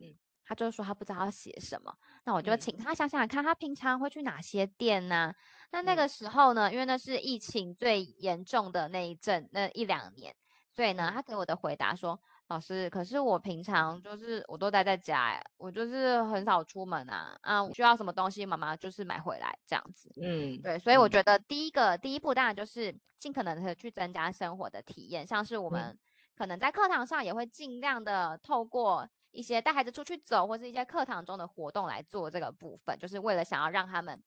[0.46, 5.36] 他就说他不知道要写什么，那我就请他想想看，他平常会去哪些店呢、啊？
[5.72, 10.36] 那那个时候呢，因为那是疫情最严重的那一阵，那一两年，
[10.74, 20.14] 所以呢，他给我的回答说，老师，可是我平常就是我都待在家，哎，我就是很少出门啊，啊，我需要什么东西，妈妈就是买回来这样子。
[20.22, 26.00] 嗯，对，所以我觉得第一个第一步当然就是尽可能的去增加生活的体验，像是我们、嗯。
[26.38, 34.24] 可能在课堂上也会尽量的透过一些带孩子出去走，或是一些课堂中的活动来做这个部分，就是为了想要让他们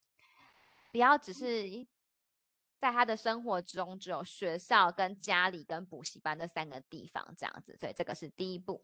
[0.90, 1.86] 不要只是
[2.80, 8.82] 在他的生活中只有学校跟家里跟补习班这三个地方这样子，所以这个是第一步。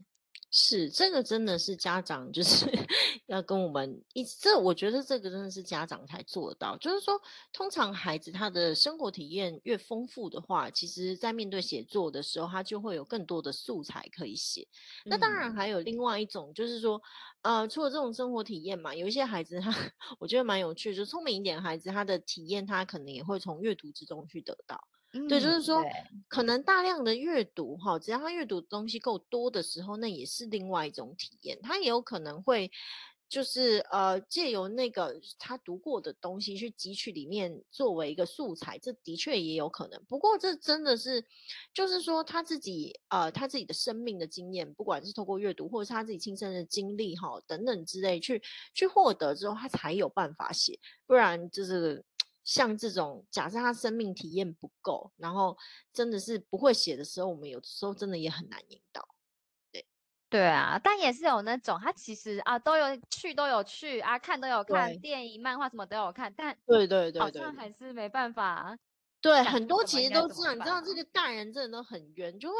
[0.58, 2.64] 是，这个真的是家长就是
[3.28, 6.74] 要跟我们一，这我觉得这个真的是家长才做得到。
[6.78, 7.20] 就是说，
[7.52, 14.66] 通常孩子他的生活体验越丰富的话，其实在面对写作的时候，他就会有更多的素材可以写。
[15.04, 16.98] 那当然还有另外一种，就是说，
[17.42, 19.70] 呃，除了这种生活体验嘛，有一些孩子他
[20.18, 24.80] 我觉得蛮有趣，就聪明一点的孩子，他的体验他可能也会从阅读之中去得到。
[25.28, 25.82] 对，就是说，
[26.28, 31.58] 可能大量的阅读哈，只要他阅读的东西够多的时候，那也是另外一种体验。
[31.62, 32.70] 他也有可能会，
[33.28, 40.00] 就是呃，借由那个他读过的东西去汲取里面作为一个素材，这的确也有可能。
[40.08, 41.24] 不过这真的是，
[41.74, 48.42] 就是说他自己呃，他自己的生命的经验，不管是透过阅读，或者是他自己亲身的经历哈等等之类，去
[48.74, 52.04] 去获得之后，他才有办法写，不然就是。
[52.46, 55.58] 像这种，假设他生命体验不够，然后
[55.92, 59.06] 真的是不会写的时候，我们有的时候真的也很难引导。
[59.72, 59.84] 对，
[60.30, 68.78] 对啊，但也是有那种，他其实啊都有去都有去啊，看都有看电影、漫画什么都有看，但对对对，好像还是没办法。
[69.20, 72.56] 对，很多其实都这样，你知道这个大人真的都很冤，就会。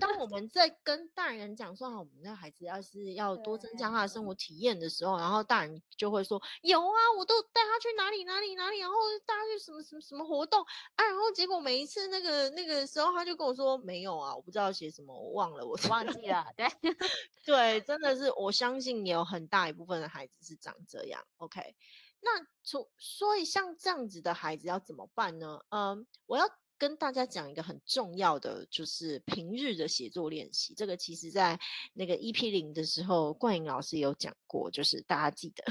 [0.00, 10.60] 当我们在跟大人讲说好，我们的孩子要是要多增加他的生活体验的时候，然后大人就会说有啊，我都带他去哪里哪里哪里，然后带他去什么什么什么活动
[10.96, 16.44] 啊，然后结果每一次那个那个时候，他就跟我说没有啊，我不知道写什么，我忘了，我忘记了。
[16.56, 16.66] 对
[17.46, 21.24] 对，真的是，我相信也有很大一部分的孩子是长这样。
[21.36, 21.76] OK，
[22.20, 25.60] 那从所以像这样子的孩子要怎么办呢？
[25.68, 26.44] 嗯，我要。
[26.78, 30.74] 跟大家讲一个很重要的，就是平日的写作练习。
[30.74, 31.58] 这个其实在
[31.94, 35.64] 那个 EP 零的时候，冠颖老师有讲过，就是大家记得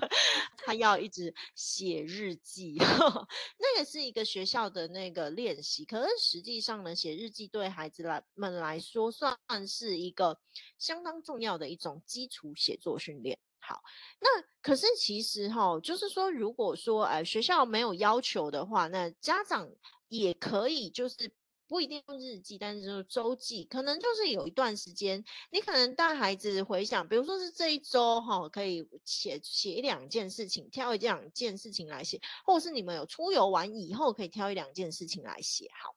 [0.56, 2.76] 他要一直写日记，
[3.58, 5.84] 那个是一个学校的那个练习。
[5.84, 10.38] 可是实际上呢，写日记对孩子来们来说，算是一个
[10.78, 13.38] 相当重要的一种基础写作训练。
[13.58, 13.82] 好，
[14.20, 14.28] 那
[14.62, 19.68] 可是其实哈，就是说，如果说呃学校没有要求的话，那家长。
[20.08, 21.32] 也可以，就是
[21.68, 35.68] 不一定用日记，但是就是周记，可能就是有一段时间，你可能带孩子回想，比如说是这一周哈，可以写写一两件事情，挑一两件事情来写，或者是你们有出游完以后，可以挑一两件事情来写。
[35.82, 35.96] 好，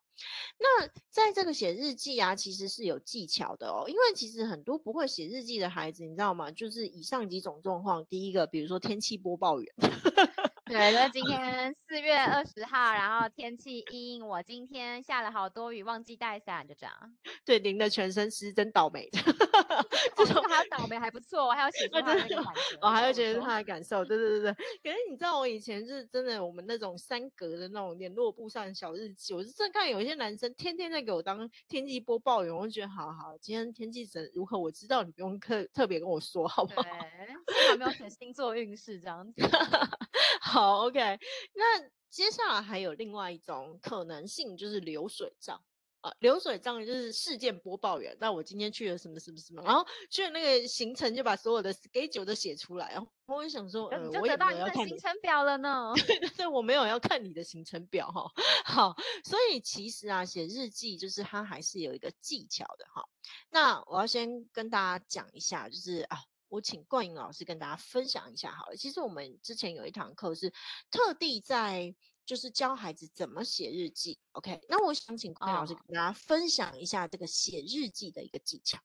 [0.57, 6.49] 那在这个写日记啊，其实是有技巧的哦，因为其实很多不会写日记的孩子，你知道吗？
[6.49, 9.71] 就是以上几种状况，第一个，比如说天气播报员。
[10.71, 16.93] 对，就今天四月二十号，然后天气阴，我今天下了好多雨，忘记带伞，就这样。
[17.43, 19.09] 对，淋的全身湿，真倒霉。
[20.15, 22.21] 这种还有倒霉还不错，我还要写出他的
[22.81, 24.05] 我还要觉得他的感受。
[24.05, 24.53] 对对对对，
[24.83, 36.83] 可是你知道，我以前是真的，我们那种三格的那种联络簿上的小日记，我是正看有一些男生天天在给我当天气播报员，我就觉得好好，今天天气怎如何，我知道，你不用特特别跟我说，好不好？
[37.47, 39.41] 对，还没有写星座运势这样子。
[40.41, 40.99] 好，OK，
[41.53, 45.61] 那接下来还有另外一种可能性，就是流水账
[46.01, 46.11] 啊。
[46.19, 48.17] 流水账就是事件播报员。
[48.19, 52.91] 那我今天去了什么什么什么，然后去了那个行程，就把所有的 schedule 都写出来。
[52.91, 55.93] 然后我就想说，呃，你就得到你的行程表了呢。
[56.07, 58.31] 对对对，我没有要看你的行程表哈。
[58.65, 63.07] 好，所以其实啊，写日记就是它还是有一个技巧的哈。
[63.51, 66.17] 那我要先跟大家讲一下，就是啊。
[66.49, 68.75] 我请冠颖老师跟大家分享一下好了。
[68.75, 70.51] 其实我们之前有一堂课是
[70.91, 74.19] 特地在就是教孩子怎么写日记。
[74.33, 78.79] OK，那我想请冠颖老师跟大家分享一下这个写日记的一个技巧。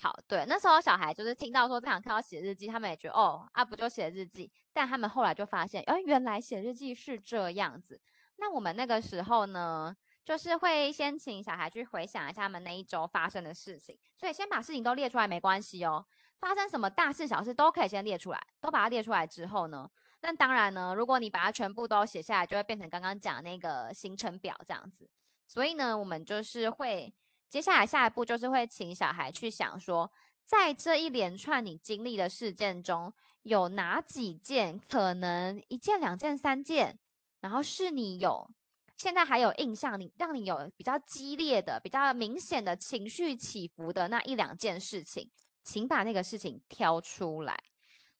[0.00, 4.50] 好，对，那时候小孩就是听到说这堂课要写日记，他们也觉得哦，啊不就写日记？
[4.72, 8.00] 但他们后来就发现，哎，原来写日记是这样子。
[8.36, 16.06] 那我们那个时候呢，就是会先请小孩去回想一下他们那一周发生的事情，所以先把事情都列出来没关系哦。
[16.42, 19.88] 发生什么大事小事都可以先列出来，都把它列出来之后呢，
[20.22, 25.08] 那当然呢，如果你把它全部都写下来，就会变成刚刚讲那个行程表这样子。
[25.46, 27.14] 所以呢，我们就是会
[27.48, 30.10] 接下来下一步就是会请小孩去想说，
[30.44, 36.98] 在这一连串你经历的事件中，有哪几件可能一件、两件、三件，
[37.40, 38.50] 然后是你有
[38.96, 45.30] 现在还有印象，你让你有比较激烈的、比较明显的情绪起伏的那一两件事情。
[45.62, 47.62] 请把那个事情挑出来。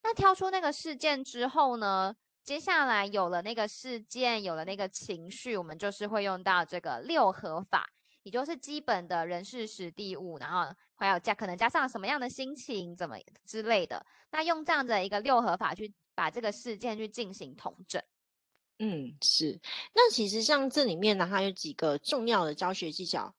[0.02, 7.88] 那挑出那个事件之后呢，接下来有了那个事件，有了那个情绪，我们就是会用到这个六合法，
[8.24, 14.04] 也就是基本的人事时地物，然后还有加可能加上什么样的心情，怎么之类的。
[14.32, 18.02] 那用这样的一个六合法去把这个事件去进行统整。
[18.78, 19.60] 嗯，是。
[19.94, 23.32] 那其实像这里面呢，它有几个重要的教学技巧。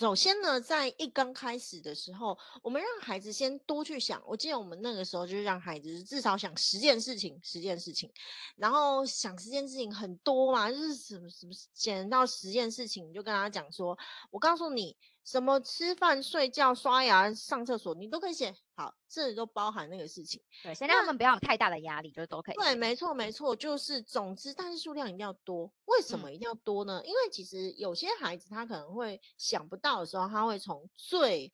[0.00, 4.22] 首先呢，在一刚开始的时候，我们让孩子先多去想。
[4.26, 8.10] 我记得我们那个时候就是让孩子至少想十件事情，十件事情，
[8.56, 13.98] 然后想十件事情很多嘛，就是什么什么捡到十件事情，你就跟他讲说，
[14.30, 14.96] 我告诉你。
[15.22, 20.40] 什么吃饭、睡觉、刷牙、上厕所，你都可以写好，这里都包含那个事情。
[20.62, 22.54] 对，先让他们不要有太大的压力，就是都可以。
[22.54, 25.70] 对，没错，没错，就是总之，但是数量一定要多。
[25.84, 27.02] 为什么一定要多呢？
[27.04, 31.52] 嗯、因为其实有些孩子他可能会想不到的时候，他会从最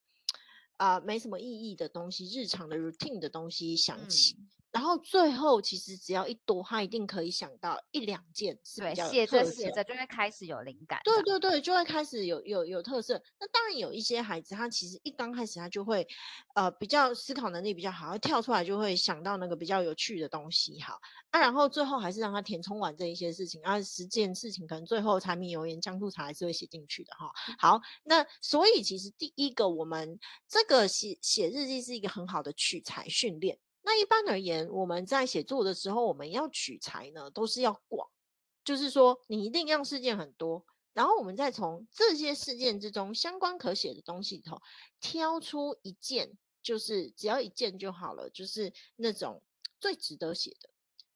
[0.76, 4.36] 啊、呃、没什么意义的东西、日常的 routine 的东西想起。
[4.38, 9.50] 嗯然后最后，其实只要一多，他一定可以想到一两件是比较有特色。
[9.50, 11.00] 写着写着就会开始有灵感。
[11.02, 13.14] 对对对，就会开始有有有特色。
[13.40, 16.06] 那当然有一些孩子，他其实一刚开始他就会，
[16.54, 20.78] 呃，比较思考能力比较好，他跳出来就会想到那个比较有趣的东西。
[20.82, 27.32] 好，啊，然后最后还是让他填充完这一些事情，啊，十件事情可能最后柴米油盐酱醋茶还是会写进去的哈。
[27.58, 33.58] 好，那所以其实第一个，我们这个写写日记是一个很好的取材训练。
[33.88, 38.10] 那一般而言，我们在写作的时候，我们要取材呢，都是要广，
[38.64, 44.60] 就是说你一定要事件很多，然后我们再从这些事件之中相关可写的东西里头
[44.98, 49.40] 挑出一件，就是只要一件就好了，就是那种
[49.78, 50.68] 最值得写的。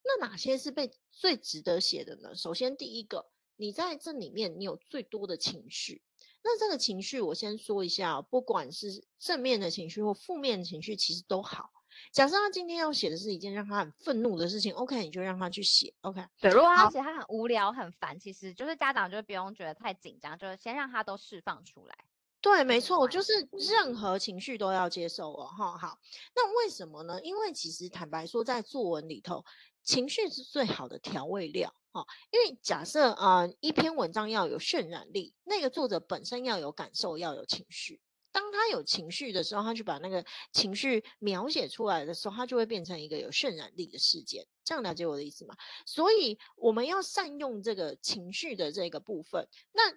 [0.05, 2.37] 那哪些是被最值得写的呢？
[2.37, 6.05] 首先第一个，你在这里面你有最多的情绪，
[6.45, 11.73] 那这个情绪我先说一下，不管是正面的情绪或负面的情绪，其实都好。
[12.13, 16.25] 假设他今天要写的是一件让他很愤怒的事情，OK，你就让他去写，OK。
[16.41, 21.95] 对，如果他写他很无聊、很烦，其实就是家长就不用觉得太紧张，就是先让他都释放出来。
[22.43, 25.77] 对，没错，就是任何情绪都要接受哦，哈。
[25.77, 25.99] 好，
[26.35, 27.21] 那为什么呢？
[27.23, 29.45] 因为其实坦白说，在作文里头，
[29.83, 32.03] 情绪是最好的调味料，哈。
[32.31, 38.01] 因为假设啊、呃，一篇文章要有渲染力，那个作者本身要有感受，要有情绪。
[38.33, 44.47] 当他有情绪的时候，他去把那个情绪描写出来的时候，他就会变成一个有渲染力的事件。
[44.65, 45.57] 这样了解我的意思吗？
[45.85, 49.49] 所以我们要善用这个情绪的这个部分。
[49.73, 49.93] 那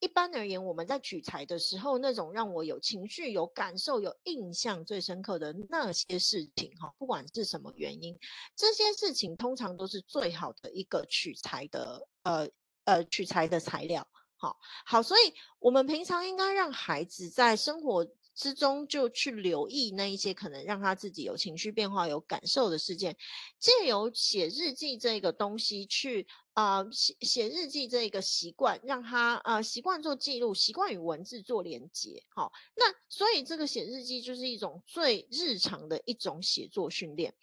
[0.00, 8.16] 一般而言，我们在取材的时候，那种让我有情绪、有感受、有印象最深刻的那些事情，哈，不管是什么原因，
[8.54, 12.48] 这些事情通常都是最好的一个取材的，呃
[12.84, 14.08] 呃，取材的材料。
[14.40, 23.16] 好，好，所以我们平常应该让孩子在生活之中就去留意那一些可能让他自己有情绪变化、有感受的事件，
[23.58, 32.22] 借由写日记这个东西去啊写写日记这个习惯，让他啊习惯做记录，习惯与文字做连接。
[32.28, 37.34] 好，那所以这个写日记就是一种最日常的一种写作训练。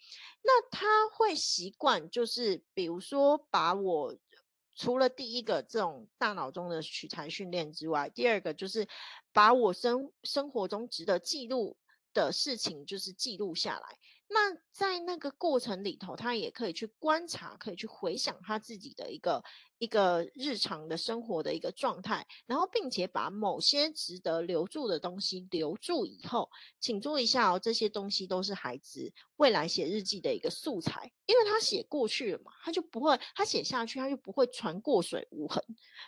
[0.42, 4.16] 那他会习惯就是比如说把我。
[4.76, 8.86] 除了第一个这种大脑中的取材训练之外，第二个就是
[9.32, 11.76] 把我生生活中值得记录
[12.12, 13.98] 的事情，就是记录下来。
[14.28, 19.42] 那在那个过程里头，他也可以去观察，可以去回想他自己的一个。
[19.78, 26.48] 一个日常的生活的一个状态，然后并且把某些值得留住的东西留住以后，
[26.80, 35.62] 请注意一下哦，这些东西都是孩子未来写日记的一个素材，因为他写过去了嘛，他就不会，他写下去他就不会船过水无痕，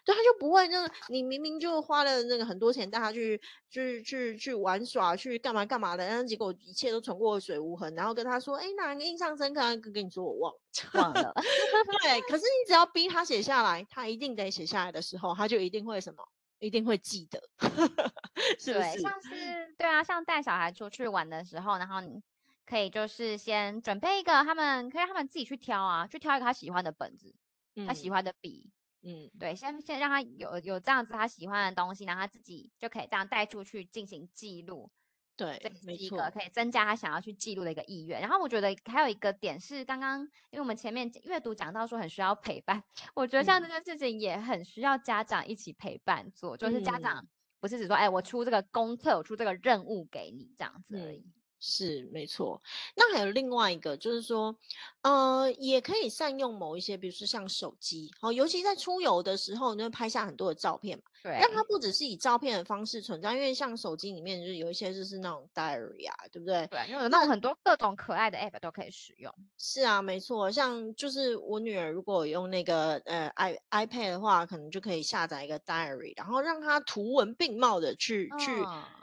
[0.05, 9.61] 对，他就不会那个你明明就花了那个很多钱带他去去去去玩耍去干嘛干嘛的，然后结果一切都船过水无痕，然后跟他说，哎，哪个印象深刻？
[9.77, 10.61] 跟跟你说我忘了
[10.95, 11.35] 忘了，
[12.03, 13.49] 对，可是你只要逼他写下。
[13.49, 16.23] 下来，他一定得写下来的时候，他就一定会什么，
[16.59, 17.43] 一定会记得，
[18.61, 18.93] 是不是？
[18.93, 22.23] 对，像是对啊，像带小孩出去玩的时候，然后你
[22.67, 27.35] 可以就是先准备一个，他们可以让他们自己去挑啊，去挑一个他喜欢的本子，
[27.75, 28.71] 嗯、他喜欢的笔，
[29.03, 34.91] 嗯，对，先先让他有有这样子他喜欢的东西，然后他自己就可以这样带出去进行记录。
[35.39, 38.21] 对，这是一个可以增加他想要去记录的一个意愿。
[38.21, 40.21] 然后我觉得还有一个点是，刚刚
[40.51, 42.83] 因为我们前面阅读讲到说很需要陪伴，
[43.15, 47.25] 我觉得像这件事情也很需要家长一起陪伴做，嗯、就是家长
[47.61, 51.19] 不是只说哎，我出这个功课，我出这个任务给你这样子而已。
[51.19, 52.63] 嗯是没错，
[52.95, 54.55] 那还有另外一个，就是说，
[55.03, 66.67] 呃，也可以善用某一些，比如说像手机，哦，尤其在出游的时候，你会拍下很多的照片嘛，对，让它不只是以照片的方式存在，因为像手机里面就是有一些就是那种 diary 啊，对不对？
[66.69, 69.33] 对，因为有那种很多各种可爱的 app 都可以使用。
[69.59, 78.51] 是啊，没错，像就是我女儿如果用那个呃 i iPad 的话，可能就可以下载一个 diary，然后让她图文并茂的去、哦、去。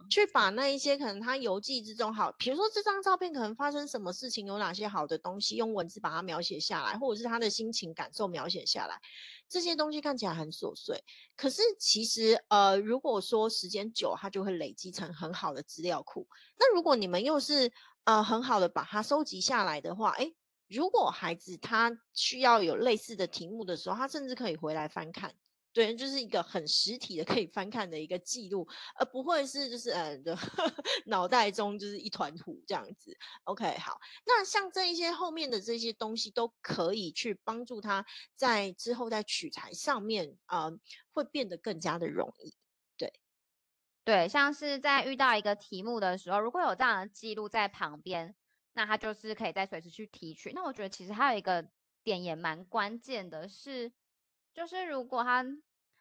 [0.10, 8.99] 去把那一些可能他游记之中好，比如说这张照片可能发生什么事情，有哪些好的东西，用文字把它描写下来，或者是他的心情感受描写下来，
[9.49, 11.03] 这些东西看起来很琐碎，
[11.36, 16.28] 可是其实呃，如果说时间久，它就会累积成很好的资料库。
[16.58, 17.72] 那如果你们又是
[18.03, 20.36] 呃很好的把它收集下来的话，诶，
[20.68, 25.34] 如果孩子他需要有类似的题目的时候，他甚至可以回来翻看。
[25.76, 28.65] 对，就是一个很实体的可以翻看的一个记录，
[28.97, 30.34] 而不会是就是呃的
[31.07, 33.11] 脑袋中就是一团土这样子。
[33.43, 38.05] OK，好，那像这一些后面的这些东西都可以去帮助他
[38.38, 40.80] 在之后在取材上面啊、呃，
[41.11, 42.55] 会变得更加的容易。
[42.95, 43.11] 对，
[44.05, 48.34] 对，像是在遇到一个题目的时候，如果有这样的记录在旁边，
[48.71, 50.53] 那他就是可以再随时去提取。
[50.53, 51.67] 那我觉得其实还有一个
[52.01, 53.91] 点也蛮关键的是。
[54.56, 55.45] 就是如果他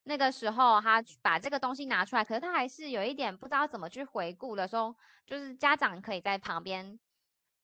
[0.05, 4.95] 那个时候他把这个东西拿出来，可是他还是有一点不知道怎么去回顾的时候，
[5.27, 7.01] 就是家长可以在旁边，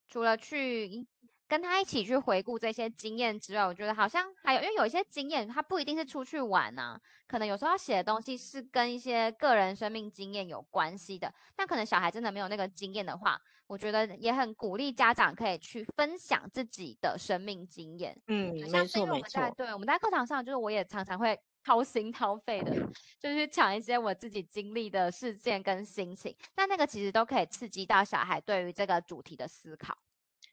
[0.09, 1.07] 除了去
[1.47, 13.41] 跟他一起去回顾这些经验之外，我觉得好像还有，因为有一些经验他不一定是出去玩啊，可能有时候要写的东西是跟一些个人生命经验有关系的，但可能小孩真的没有那个经验的话。
[13.71, 18.21] 我觉得也很鼓励家长可以去分享自己的生命经验。
[18.27, 19.49] 嗯，没错没错。
[19.57, 22.75] 对，我们在课堂上，就是我也常常会掏心掏肺的，
[23.21, 26.37] 就是讲一些我自己经历的事件跟心情。
[26.53, 29.97] 但那个其实都可以刺激到小孩对于这个主题的思考。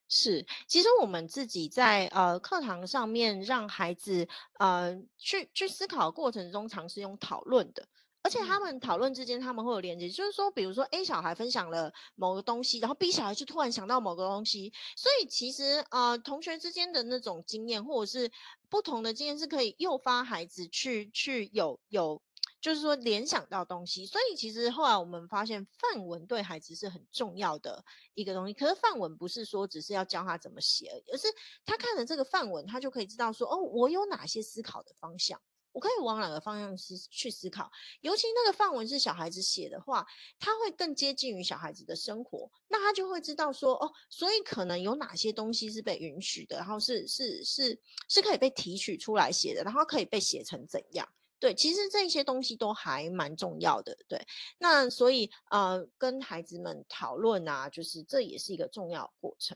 [0.08, 4.28] 是，其实我们自己在呃课堂上面让孩子
[4.60, 7.88] 呃去去思考的过程中，尝试用讨论的。
[8.24, 18.30] 而且他们讨论之间，他们会有连接，就是说，比如说 A 小孩分享了某个东西，然后 B 小孩就突然想到某个东西，所以其实呃，同学之间的那种经验，或者是
[18.70, 22.22] 不同的经验，是可以诱发孩子去去有有，
[22.60, 24.06] 就是说联想到东西。
[24.06, 28.54] 所以其实后来我们发现，范文对孩子是很重要的一个东西。
[28.54, 31.28] 可是范文不是说只是要教他怎么写而已，而是
[31.64, 35.40] 他看了这个范文，他就可以知道说，哦，我有哪些思考的方向。
[35.78, 37.72] 我可以往哪个方向思去思考？
[38.02, 40.04] 尤其那个范文是小孩子写的话，
[40.40, 51.08] 他会更接近于小孩子的生活，那他就会知道说哦，所以可能有哪些东西是被允许的，然后是是是是可以被提取出来写的，然后可以被写成怎样？
[51.40, 53.96] 对，其实这些东西都还蛮重要的。
[54.08, 54.26] 对，
[54.58, 59.56] 那所以呃，跟孩子们讨论啊，就是这也是一个重要过程。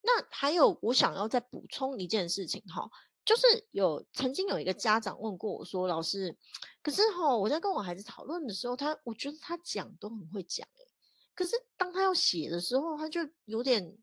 [0.00, 2.88] 那还有，我想要再补充一件事情哈，
[3.24, 6.36] 就是有曾经有一个家长问过我说：“老师，
[6.82, 10.66] 可是哈，我在跟我孩子讨论的时候，他我觉得他讲都很会讲，
[11.34, 13.96] 可是当他要写的时候，他就有点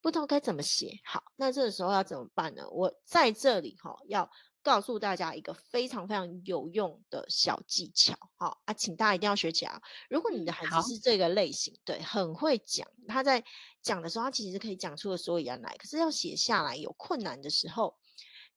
[0.00, 1.00] 不知道该怎么写。
[1.04, 2.68] 好，那这个时候要怎么办呢？
[2.70, 4.30] 我在这里哈要。
[4.62, 9.80] 告诉大家一个非常非常有用的小技巧，好啊，请大家一定要学起来。
[10.10, 13.42] 如果你的孩子是这个类型，对，很会讲，他在
[13.80, 17.96] 讲的时候，他其实可以讲出个所以然来，可是要写下来有困难的时候，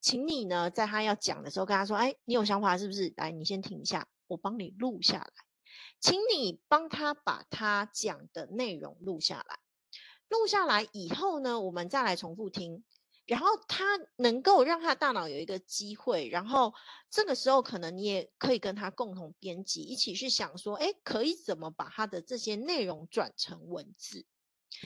[0.04, 3.14] 请你呢，在他要讲的时候跟他说：“哎，你有想法是不是？
[3.16, 5.32] 来，你先停一下，我帮你录下来，
[6.02, 9.60] 请你帮他把他讲的内容录下来。
[10.28, 12.84] 录下来以后呢，我们再来重复听。”
[13.26, 13.86] 然后他
[14.18, 16.74] 能够让他的大脑有一个机会，然后
[17.10, 24.26] 这个时候可能你也可以跟他共同编辑，一起去想说，哎，可以怎么把他的这些内容转成文字？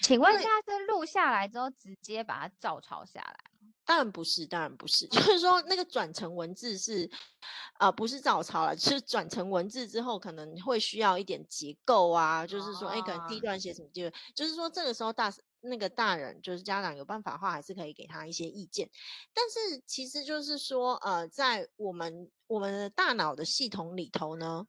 [0.03, 3.56] 请问一下，是录下来之后直接把它照抄下来吗？
[3.87, 7.09] 当然不是，当然不是， 就是说那个转成文字是，
[7.79, 15.33] 啊、呃，不是照抄了，就是转成文字之后可能会需要一点结构啊，就是说，哎，可能第一段写什么就，就是说这个时候大。
[15.61, 18.87] 那个大人就是家长有办法的话，还是可以给他一些意见。
[19.33, 24.67] 但是其实就是说，呃，在我们我们的大脑的系统里头呢，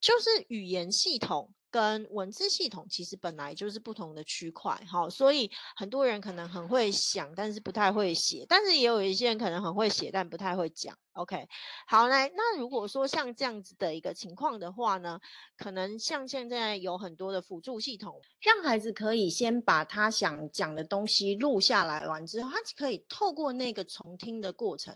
[0.00, 5.10] 就是语言系统跟文字系统其实本来就是不同的区块，哈。
[5.10, 10.96] 所以很多人可能很会想，但是不太会写；但是也有一些人可能很会写，但不太会讲。
[11.16, 11.48] OK，
[11.86, 15.18] 好，来，那如果说像这样子的一个情况的话呢，
[15.56, 24.94] 可能像现在有很多的辅助系统，让孩子可以先把他想讲的东西录下来完之后，他可以透过那个重听的过程，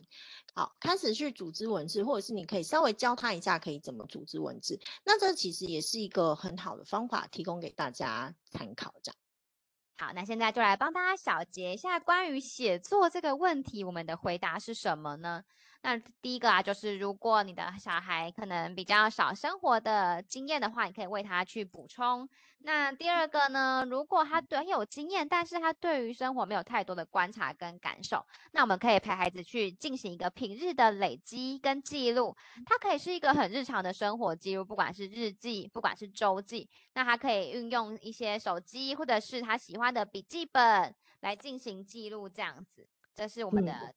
[0.52, 4.78] 好，开始去组织文字，或者是你可以稍微教他一下可以怎么组织文字。
[5.06, 8.92] 那这其实也是一个很好的方法，提供给大家参考。
[9.02, 9.16] 这样，
[9.96, 15.44] 好，那现在就来帮大家小结一下关于写作这个问题，我们的回答是什么呢？
[15.82, 22.28] 那第一个啊，就是如果你的小孩可能比较少生活的经验的话，你可以为他去补充。
[22.62, 32.36] 那第二个呢，如果他对很有经验，但是他对于生活没有太多的观察跟感受，那我们可以陪孩子去进行一个平日的累积跟记录。
[32.66, 43.94] 它可以是一个很日常的生活记录，不管是日记，不管是周记，那他可以运用一些手机或者是他喜欢的笔记本来进行记录，这样子，这是我们的。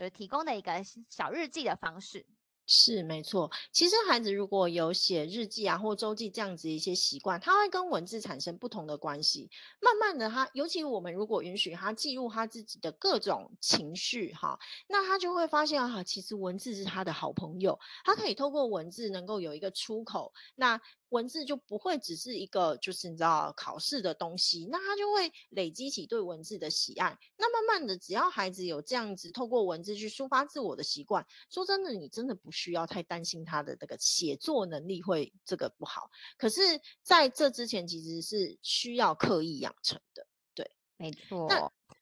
[0.00, 0.72] 就是提供的一个
[1.10, 2.24] 小日记的方式。
[2.72, 9.50] 是没错，其实孩子如果有写日记啊或周记这样子一些习惯，他会跟文字产生不同的关系。
[9.80, 14.56] 慢慢的他，他尤其我们如果允许他记录他自己的各种情绪哈，
[14.88, 20.32] 那他就会发现啊，其实文字是他的好朋友，他可以透过文字能够有一个出口。
[20.54, 20.80] 那
[21.10, 27.16] 文字就不会只是一个就是你知道考试的东西，那他就会累积起对文字的喜爱。
[27.36, 36.10] 那慢慢的，只要孩子有这样子透过文字去抒发自我的习惯，说真的，你真的不需要太担心他的这个写作能力会这个不好。
[36.38, 36.60] 可是
[37.02, 40.26] 在这之前，其实是需要刻意养成的。
[40.54, 41.48] 对，没错。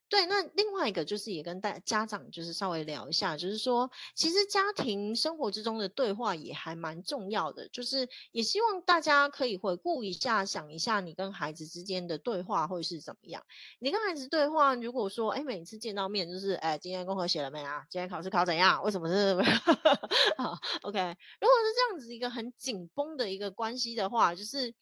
[0.09, 13.43] 对，那另外一个就是也跟大家长就是稍微聊一下，就是说，其实家庭生活之中的对话也还蛮重要的，就是也希望大家可以回顾一下，想一下你跟孩子之间的对话会是怎么样。
[13.77, 17.85] 你跟孩子对话，如果说，哎，每次见到面就是，哎，今天功课写了没啊？
[17.87, 18.83] 今天考试考怎样？
[18.83, 19.35] 为什么是？
[20.37, 20.99] 好，OK。
[21.39, 24.73] 如果是这样子一个很紧绷的一个关系的话，就是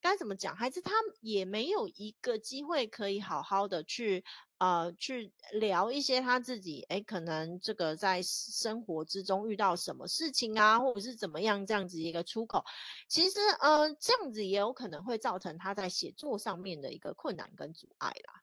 [0.00, 0.56] 该怎么讲？
[0.56, 4.24] 孩子他也没有一个机会可以好好的去。
[4.60, 12.62] 呃，去聊一些他自己，哎，可能这个在生活之中遇到什么事情啊，或者是怎么样这样子一个出口，
[13.08, 18.42] 其实呃，这样子也有可能会造成他在写作上面的一个困难跟阻碍啦。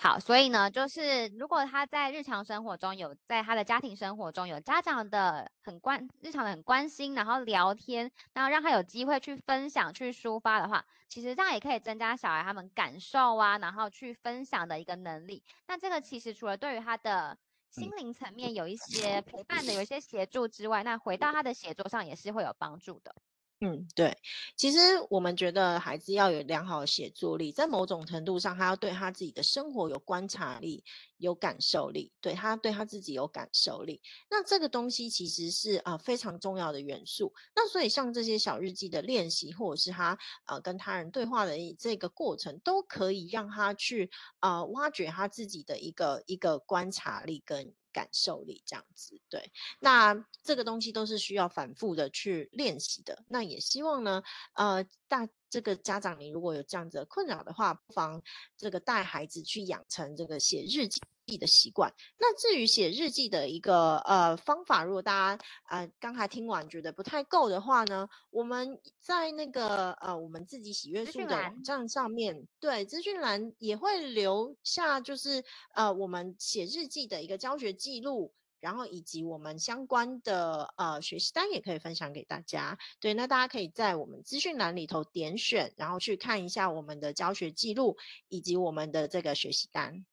[0.00, 0.10] 对。
[0.10, 15.44] 好，所以呢，就是如果他在日常生活中有，在他的家庭生活中有家长的很关日常的很关心，然后聊天，然后让他有机会去分享、去抒发的话，其实这样也可以增加小孩他们感受啊，然后去分享的一个能力。
[15.68, 17.38] 那这个其实除了对于他的
[17.70, 23.14] 心灵层面有一些陪伴的、有一些协助之外，那回到他的写作上也是会有帮助的。
[23.62, 24.16] 嗯，对，
[24.56, 24.78] 其实
[25.10, 30.82] 我们觉得孩子要有良好的写作力，在某种程度上，他要对他自己的生活有观察力、
[31.18, 34.00] 有感受力，对他对他自己有感受力。
[34.30, 37.34] 那这个东西其实是啊、呃、非常重要的元素。
[37.54, 49.20] 那所以像这些小日记的练习，或者是他呃跟他人对话的这个过程，都可以让他去啊、呃、挖掘他自己的一个一个观察力跟感受力这样子。
[49.28, 53.24] 对，那这个东西都是需要反复的去练习的。
[53.28, 54.22] 那也希望呢，
[54.54, 58.22] 呃，大这个家长，你如果有这样子的困扰的话，不妨
[58.56, 61.00] 这个带孩子去养成这个写日记。
[61.36, 61.92] 的习惯。
[62.18, 82.78] 那至于写日记的一个呃方法，如果大家呃刚才听完觉得不太够的话呢，我们在那个呃我们自己喜悦树的网站上面，对，资讯栏也会留下，就是呃我们写日记的一个教学记录，然后以及我们相关的呃学习单也可以分享给大家。
[83.00, 87.96] 对，那大家可以在我们资讯栏里头点选，然后去看一下我们的教学记录
[88.28, 90.04] 以及我们的这个学习单。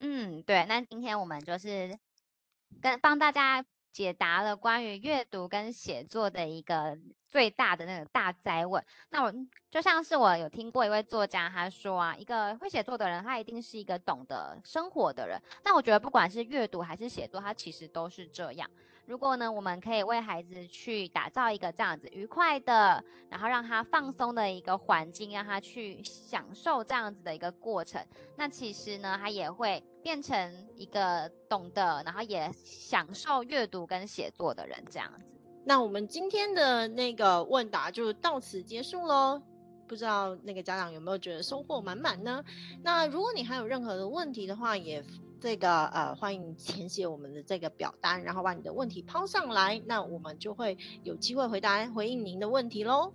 [0.00, 1.98] 嗯，对，那今天我们就是
[2.80, 6.98] 跟帮大家解答了关于阅读跟写作的一个
[7.28, 8.84] 最大的那个大灾问。
[9.10, 9.34] 那我
[9.70, 15.42] 就像是我有听过一位作家他说啊，一个会写作的人，他一定是一个懂得生活的人。
[15.64, 18.70] 那我觉得不管是阅读还是写作，他其实都是这样。
[19.10, 28.06] 如果呢，我们可以为孩子去打造一个这样子愉快的，然后让他放松的一个环境，让他去享受这样子的一个过程，
[28.36, 35.24] 那其实呢，他也会变成一个懂得，然后也享受阅读跟写作的人这样子。
[35.64, 39.42] 那我们今天的那个问答就到此结束喽。
[39.88, 42.44] 不知道那个家长有没有觉得收获满满呢？
[42.80, 45.04] 那如果你还有任何的问题的话，也。
[45.40, 53.10] 这个呃，欢迎填写我们的这个表单，然后把你的问题抛上来，那我们就会有机会回答回应您的问题喽。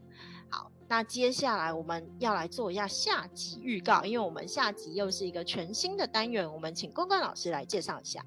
[0.50, 8.26] 好，那接下来我们要来做一下下集预告，因为我们下集又是一个全新的单元，我们请冠冠老师来介绍一下。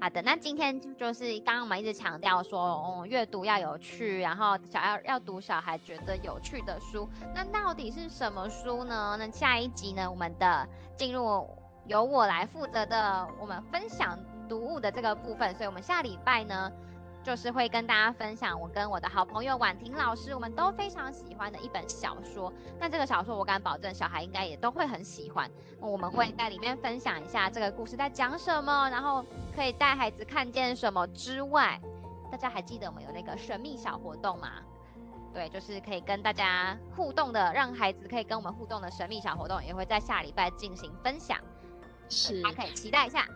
[0.00, 9.16] 好的，那今天就是刚刚我们一直强调说，嗯，阅读要有趣，然后小要要读小孩觉得有趣的书，那到底是什么书呢？
[9.18, 11.44] 那下一集呢，我们的进入。
[11.86, 14.18] 由我来负责的，我们分享
[14.48, 16.70] 读物的这个部分，所以我们下礼拜呢，
[17.22, 22.52] 就是会跟大家分享我跟我的好朋友婉婷老师，我们都非常喜欢的一本小说。
[22.78, 25.50] 那这个小说我敢保证，小孩应该也都会很喜欢。
[25.80, 29.24] 我们会在里面分享一下这个故事在讲什么，然后
[29.54, 31.80] 可以带孩子看见什么之外，
[32.30, 34.48] 大家还记得我们有那个神秘小活动吗？
[35.32, 41.38] 对，就是可以跟大家互动的，让孩子可以跟我们互动的神秘小活动，也会在下礼拜进行分享。
[42.08, 43.26] 是，还可以期待一下。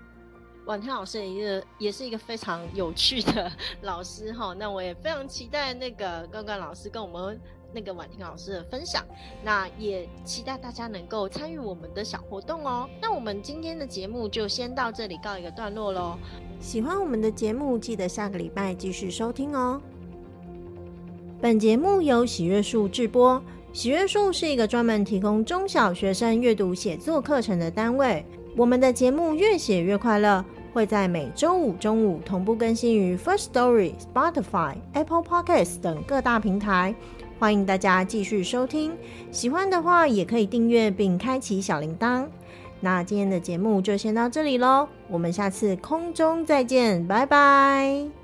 [0.66, 3.50] 婉婷老师也是也是一个非常有趣的
[3.82, 7.40] 老师哈， 那我也非常期待那个冠冠老师跟我们
[7.72, 9.04] 那个婉婷老师的分享，
[9.42, 12.88] 那也期待大家能够参与我们的小活动哦。
[13.00, 16.18] 那我们今天的节目就先到这里告一个段落喽。
[16.60, 19.80] 喜欢我们的节目，记得下个礼拜继续收听哦。
[21.40, 23.42] 本节目由喜悦树制播，
[23.72, 28.24] 喜悦树是一个专门提供中小学生阅读写作课程的单位。
[28.60, 30.44] 我们的节目越写越快乐，
[30.74, 36.94] 会在每周五中午同步更新于 First Story、Spotify、Apple Podcasts 等各大平台，
[37.38, 38.92] 欢迎大家继续收听。
[39.32, 42.26] 喜欢的话也可以订阅并开启小铃铛。
[42.80, 48.19] 那今天的节目就先到这里喽，我们下次空中再见，拜拜。